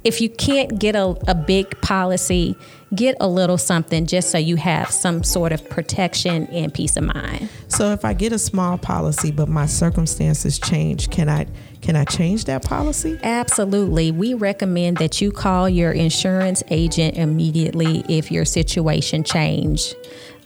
if 0.04 0.20
you 0.20 0.28
can't 0.28 0.78
get 0.78 0.96
a, 0.96 1.16
a 1.26 1.34
big 1.34 1.80
policy, 1.80 2.56
get 2.94 3.16
a 3.20 3.28
little 3.28 3.58
something 3.58 4.06
just 4.06 4.30
so 4.30 4.38
you 4.38 4.56
have 4.56 4.90
some 4.90 5.22
sort 5.22 5.52
of 5.52 5.68
protection 5.68 6.46
and 6.46 6.72
peace 6.72 6.96
of 6.96 7.04
mind. 7.04 7.48
So 7.68 7.92
if 7.92 8.04
I 8.04 8.14
get 8.14 8.32
a 8.32 8.38
small 8.38 8.78
policy, 8.78 9.30
but 9.30 9.48
my 9.48 9.66
circumstances 9.66 10.58
change, 10.58 11.10
can 11.10 11.28
I 11.28 11.46
can 11.80 11.94
I 11.94 12.04
change 12.04 12.46
that 12.46 12.64
policy? 12.64 13.20
Absolutely. 13.22 14.10
We 14.10 14.34
recommend 14.34 14.96
that 14.96 15.20
you 15.20 15.30
call 15.30 15.68
your 15.68 15.92
insurance 15.92 16.62
agent 16.70 17.16
immediately 17.16 18.04
if 18.08 18.32
your 18.32 18.44
situation 18.44 19.22
change 19.22 19.94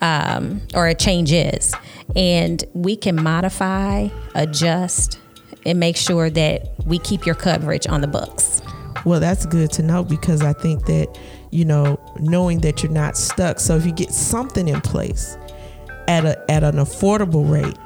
um, 0.02 0.60
or 0.74 0.88
it 0.88 0.98
changes. 0.98 1.72
And 2.14 2.62
we 2.74 2.96
can 2.96 3.22
modify, 3.22 4.08
adjust, 4.34 5.18
and 5.66 5.78
make 5.78 5.96
sure 5.96 6.30
that 6.30 6.72
we 6.86 6.98
keep 6.98 7.26
your 7.26 7.34
coverage 7.34 7.86
on 7.86 8.00
the 8.00 8.06
books. 8.06 8.62
Well, 9.04 9.20
that's 9.20 9.46
good 9.46 9.70
to 9.72 9.82
know 9.82 10.04
because 10.04 10.42
I 10.42 10.52
think 10.52 10.86
that, 10.86 11.18
you 11.50 11.64
know, 11.64 11.98
knowing 12.20 12.60
that 12.60 12.82
you're 12.82 12.92
not 12.92 13.16
stuck. 13.16 13.58
So 13.58 13.76
if 13.76 13.84
you 13.84 13.92
get 13.92 14.10
something 14.12 14.68
in 14.68 14.80
place 14.80 15.36
at 16.08 16.24
a 16.24 16.50
at 16.50 16.62
an 16.62 16.76
affordable 16.76 17.50
rate, 17.50 17.76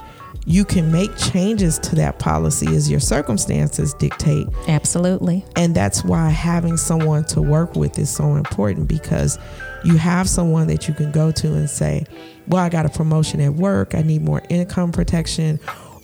you 0.44 0.64
can 0.64 0.92
make 0.92 1.14
changes 1.16 1.78
to 1.80 1.96
that 1.96 2.18
policy 2.18 2.66
as 2.76 2.88
your 2.88 3.00
circumstances 3.00 3.94
dictate. 3.94 4.46
Absolutely. 4.68 5.44
And 5.56 5.74
that's 5.74 6.04
why 6.04 6.28
having 6.28 6.76
someone 6.76 7.24
to 7.26 7.42
work 7.42 7.74
with 7.74 7.98
is 7.98 8.14
so 8.14 8.36
important 8.36 8.86
because 8.86 9.38
you 9.84 9.96
have 9.96 10.28
someone 10.28 10.68
that 10.68 10.86
you 10.86 10.94
can 10.94 11.10
go 11.10 11.32
to 11.32 11.48
and 11.54 11.68
say, 11.68 12.04
Well, 12.46 12.62
I 12.62 12.68
got 12.68 12.86
a 12.86 12.90
promotion 12.90 13.40
at 13.40 13.54
work, 13.54 13.94
I 13.94 14.02
need 14.02 14.22
more 14.22 14.42
income 14.48 14.92
protection, 14.92 15.58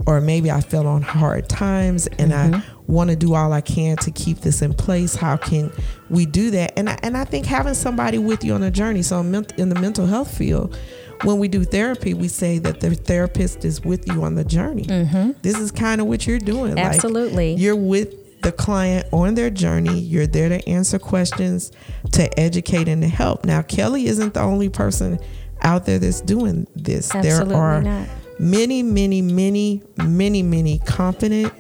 or 0.07 0.21
maybe 0.21 0.51
I 0.51 0.61
fell 0.61 0.87
on 0.87 1.03
hard 1.03 1.49
times 1.49 2.07
and 2.19 2.33
I 2.33 2.51
mm-hmm. 2.51 2.93
want 2.93 3.11
to 3.11 3.17
do 3.17 3.35
all 3.35 3.53
I 3.53 3.61
can 3.61 3.97
to 3.99 4.11
keep 4.11 4.41
this 4.41 4.63
in 4.63 4.75
place. 4.75 5.15
How 5.15 5.37
can 5.37 5.73
we 6.11 6.27
do 6.27 6.51
that? 6.51 6.73
And 6.77 6.91
I, 6.91 6.99
and 7.03 7.17
I 7.17 7.25
think 7.25 7.47
having 7.47 7.75
somebody 7.75 8.19
with 8.19 8.45
you 8.45 8.55
on 8.55 8.63
a 8.63 8.71
journey. 8.71 9.03
So 9.03 9.21
in 9.21 9.33
the 9.69 9.79
mental 9.81 10.07
health 10.07 10.37
field, 10.37 10.77
when 11.25 11.39
we 11.39 11.49
do 11.49 11.65
therapy, 11.65 12.15
we 12.15 12.29
say 12.29 12.59
that 12.59 12.81
the 12.81 12.95
therapist 12.95 13.65
is 13.65 13.83
with 13.83 14.09
you 14.09 14.25
on 14.25 14.35
the 14.35 14.45
journey. 14.45 14.85
Mm-hmm. 14.85 15.33
This 15.43 15.59
is 15.59 15.71
kind 15.71 16.01
of 16.01 16.07
what 16.09 16.27
you're 16.27 16.39
doing. 16.39 16.75
Like, 16.75 16.85
Absolutely. 16.85 17.55
you're 17.55 17.77
with 17.77 18.41
the 18.43 18.51
client 18.51 19.07
on 19.13 19.35
their 19.35 19.51
journey. 19.51 20.01
You're 20.01 20.27
there 20.27 20.49
to 20.49 20.69
answer 20.69 20.99
questions, 20.99 21.71
to 22.13 22.39
educate, 22.39 22.89
and 22.89 23.03
to 23.03 23.09
help. 23.09 23.45
Now, 23.45 23.63
Kelli 23.63 24.07
isn't 24.07 24.35
the 24.35 24.41
only 24.41 24.69
person 24.69 25.21
out 25.63 25.87
there 25.87 26.01
that's 26.01 26.21
doing 26.21 26.67
this. 26.75 27.15
Absolutely 27.15 27.55
there 27.55 27.63
are 27.63 27.83
not. 27.83 28.09
Many, 28.43 28.83
many, 28.83 29.23
many, 29.23 29.81
many, 29.97 30.43
many 30.43 30.79
competent, 30.81 31.53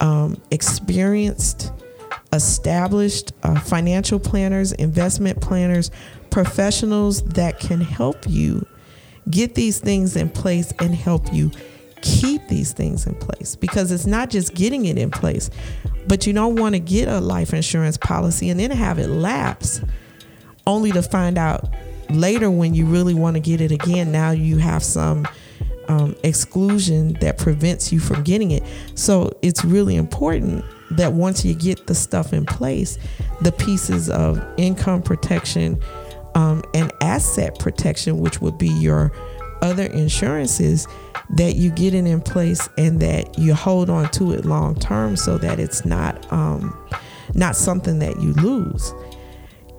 um, 0.00 0.40
experienced, 0.50 1.72
established 2.32 3.32
uh, 3.42 3.58
financial 3.58 4.20
planners, 4.20 4.72
investment 4.72 5.40
planners, 5.40 5.90
professionals 6.30 7.22
that 7.22 7.58
can 7.58 7.80
help 7.80 8.28
you 8.28 8.66
get 9.30 9.54
these 9.54 9.78
things 9.78 10.14
in 10.14 10.28
place 10.28 10.72
and 10.78 10.94
help 10.94 11.32
you 11.32 11.50
keep 12.02 12.46
these 12.48 12.72
things 12.72 13.06
in 13.06 13.14
place 13.14 13.56
because 13.56 13.90
it's 13.90 14.06
not 14.06 14.30
just 14.30 14.54
getting 14.54 14.84
it 14.84 14.98
in 14.98 15.10
place, 15.10 15.50
but 16.06 16.26
you 16.26 16.32
don't 16.34 16.56
want 16.56 16.74
to 16.74 16.78
get 16.78 17.08
a 17.08 17.18
life 17.20 17.54
insurance 17.54 17.96
policy 17.96 18.50
and 18.50 18.60
then 18.60 18.70
have 18.70 18.98
it 18.98 19.08
lapse 19.08 19.80
only 20.66 20.92
to 20.92 21.02
find 21.02 21.38
out 21.38 21.68
later 22.10 22.50
when 22.50 22.74
you 22.74 22.84
really 22.84 23.14
want 23.14 23.34
to 23.36 23.40
get 23.40 23.60
it 23.60 23.72
again. 23.72 24.12
Now 24.12 24.30
you 24.30 24.58
have 24.58 24.82
some 24.82 25.26
um, 25.90 26.14
exclusion 26.22 27.14
that 27.14 27.36
prevents 27.36 27.92
you 27.92 27.98
from 27.98 28.22
getting 28.22 28.52
it. 28.52 28.62
So 28.94 29.32
it's 29.42 29.64
really 29.64 29.96
important 29.96 30.64
that 30.92 31.12
once 31.12 31.44
you 31.44 31.52
get 31.54 31.88
the 31.88 31.94
stuff 31.94 32.32
in 32.32 32.46
place, 32.46 32.96
the 33.40 33.50
pieces 33.50 34.08
of 34.08 34.40
income 34.56 35.02
protection 35.02 35.82
um, 36.36 36.62
and 36.74 36.92
asset 37.00 37.58
protection, 37.58 38.18
which 38.20 38.40
would 38.40 38.56
be 38.56 38.68
your 38.68 39.10
other 39.62 39.86
insurances, 39.86 40.86
that 41.30 41.56
you 41.56 41.70
get 41.70 41.92
it 41.92 42.06
in 42.06 42.20
place 42.20 42.68
and 42.78 43.00
that 43.00 43.36
you 43.36 43.52
hold 43.52 43.90
on 43.90 44.08
to 44.12 44.32
it 44.32 44.44
long 44.44 44.76
term, 44.76 45.16
so 45.16 45.38
that 45.38 45.58
it's 45.58 45.84
not 45.84 46.32
um, 46.32 46.76
not 47.34 47.56
something 47.56 47.98
that 47.98 48.20
you 48.20 48.32
lose. 48.34 48.92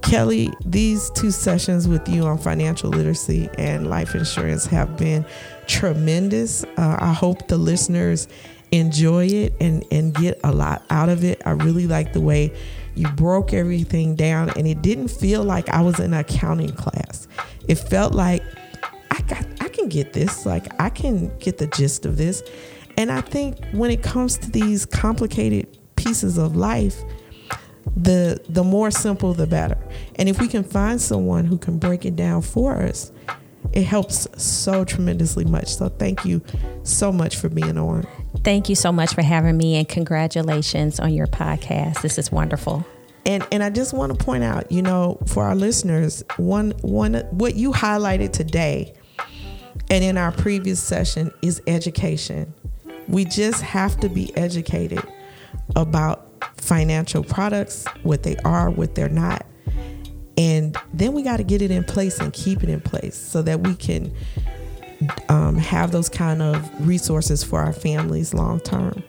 Kelli, 0.02 0.54
these 0.66 1.10
two 1.12 1.32
sessions 1.32 1.88
with 1.88 2.08
you 2.10 2.26
on 2.26 2.38
financial 2.38 2.90
literacy 2.90 3.50
and 3.58 3.90
life 3.90 4.16
insurance 4.16 4.66
have 4.66 4.98
been 4.98 5.26
tremendous. 5.68 6.64
Uh, 6.78 6.98
I 7.00 7.14
hope 7.14 7.48
the 7.48 7.58
listeners 7.58 8.28
enjoy 8.72 9.26
it 9.28 9.54
and, 9.60 9.86
and 9.92 10.14
get 10.14 10.40
a 10.44 10.52
lot 10.52 10.84
out 10.90 11.10
of 11.10 11.24
it. 11.24 11.42
I 11.46 11.52
really 11.52 11.88
like 11.88 12.14
the 12.14 12.22
way 12.22 12.54
you 12.96 13.08
broke 13.10 13.54
everything 13.54 14.16
down, 14.16 14.50
and 14.58 14.68
it 14.68 14.82
didn't 14.82 15.10
feel 15.10 15.44
like 15.44 15.70
I 15.70 15.82
was 15.82 16.00
in 16.00 16.14
an 16.14 16.20
accounting 16.20 16.74
class. 16.74 17.28
It 17.68 17.76
felt 17.76 18.14
like 18.14 18.44
I 19.12 19.22
got 19.22 19.46
I 19.62 19.70
can 19.70 19.88
get 19.88 20.14
this. 20.14 20.46
Like 20.46 20.68
I 20.80 20.90
can 20.90 21.36
get 21.38 21.58
the 21.58 21.68
gist 21.68 22.06
of 22.06 22.18
this. 22.18 22.44
And 22.98 23.12
I 23.12 23.22
think 23.22 23.58
when 23.72 23.92
it 23.92 24.04
comes 24.04 24.38
to 24.40 24.52
these 24.52 24.86
complicated 24.86 25.78
pieces 25.96 26.38
of 26.38 26.56
life, 26.56 27.02
the 27.96 28.42
the 28.48 28.64
more 28.64 28.92
simple 28.92 29.34
the 29.34 29.48
better. 29.48 29.78
And 30.16 30.30
if 30.30 30.40
we 30.40 30.48
can 30.48 30.64
find 30.64 31.02
someone 31.02 31.46
who 31.46 31.58
can 31.58 31.78
break 31.78 32.06
it 32.06 32.16
down 32.16 32.42
for 32.42 32.82
us, 32.82 33.12
it 33.74 33.84
helps 33.84 34.28
so 34.42 34.84
tremendously 34.84 35.46
much. 35.46 35.76
So 35.76 35.90
thank 35.90 36.26
you 36.26 36.42
so 36.84 37.12
much 37.12 37.36
for 37.38 37.50
being 37.50 37.78
on. 37.78 38.08
Thank 38.44 38.70
you 38.70 38.76
so 38.76 38.92
much 38.92 39.14
for 39.14 39.22
having 39.22 39.58
me 39.58 39.76
and 39.76 39.88
congratulations 39.88 41.00
on 41.00 41.14
your 41.14 41.28
podcast. 41.28 42.02
This 42.02 42.18
is 42.18 42.32
wonderful. 42.32 42.86
And 43.26 43.46
and 43.52 43.62
I 43.62 43.70
just 43.70 43.94
want 43.94 44.18
to 44.18 44.24
point 44.24 44.44
out, 44.44 44.72
you 44.72 44.82
know, 44.82 45.20
for 45.28 45.44
our 45.44 45.56
listeners, 45.56 46.24
one 46.38 46.72
one 46.82 47.16
what 47.32 47.56
you 47.56 47.72
highlighted 47.72 48.32
today 48.32 48.94
and 49.90 50.04
in 50.04 50.18
our 50.18 50.32
previous 50.32 50.82
session 50.82 51.32
is 51.42 51.62
education. 51.68 52.54
We 53.08 53.26
just 53.26 53.62
have 53.62 54.00
to 54.00 54.10
be 54.10 54.36
educated 54.38 55.04
about 55.76 56.31
financial 56.58 57.24
products, 57.24 57.86
what 58.04 58.24
they 58.24 58.36
are, 58.46 58.70
what 58.70 58.96
they're 58.96 59.10
not. 59.10 59.46
And 60.38 60.76
then 60.94 61.14
we 61.14 61.24
got 61.24 61.38
to 61.38 61.44
get 61.44 61.62
it 61.62 61.72
in 61.72 61.84
place 61.84 62.20
and 62.20 62.32
keep 62.34 62.64
it 62.64 62.70
in 62.70 62.82
place 62.82 63.16
so 63.16 63.42
that 63.42 63.62
we 63.62 63.76
can 63.76 64.14
um, 65.30 65.58
have 65.58 65.92
those 65.92 66.10
kind 66.10 66.42
of 66.42 66.88
resources 66.88 67.44
for 67.44 67.60
our 67.60 67.74
families 67.74 68.34
long 68.34 68.60
term. 68.60 69.04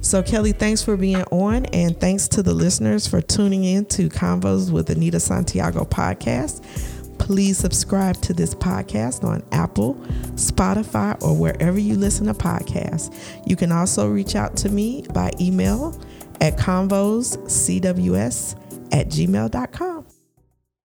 So, 0.00 0.22
Kelli, 0.22 0.56
thanks 0.56 0.82
for 0.82 0.96
being 0.96 1.22
on, 1.24 1.66
and 1.66 1.98
thanks 1.98 2.28
to 2.28 2.42
the 2.42 2.54
listeners 2.54 3.06
for 3.06 3.20
tuning 3.20 3.64
in 3.64 3.84
to 3.86 4.08
Convos 4.08 4.70
with 4.70 4.90
Anita 4.90 5.18
Santiago 5.18 5.84
podcast. 5.84 6.62
Please 7.18 7.58
subscribe 7.58 8.16
to 8.22 8.32
this 8.32 8.54
podcast 8.54 9.24
on 9.24 9.42
Apple, 9.50 9.94
Spotify, 10.34 11.20
or 11.20 11.36
wherever 11.36 11.78
you 11.80 11.96
listen 11.96 12.26
to 12.26 12.34
podcasts. 12.34 13.12
You 13.44 13.56
can 13.56 13.72
also 13.72 14.08
reach 14.08 14.36
out 14.36 14.56
to 14.58 14.68
me 14.68 15.04
by 15.12 15.32
email 15.40 16.00
at 16.40 16.56
convoscws 16.56 17.36
at 18.92 19.08
gmail.com. 19.08 20.17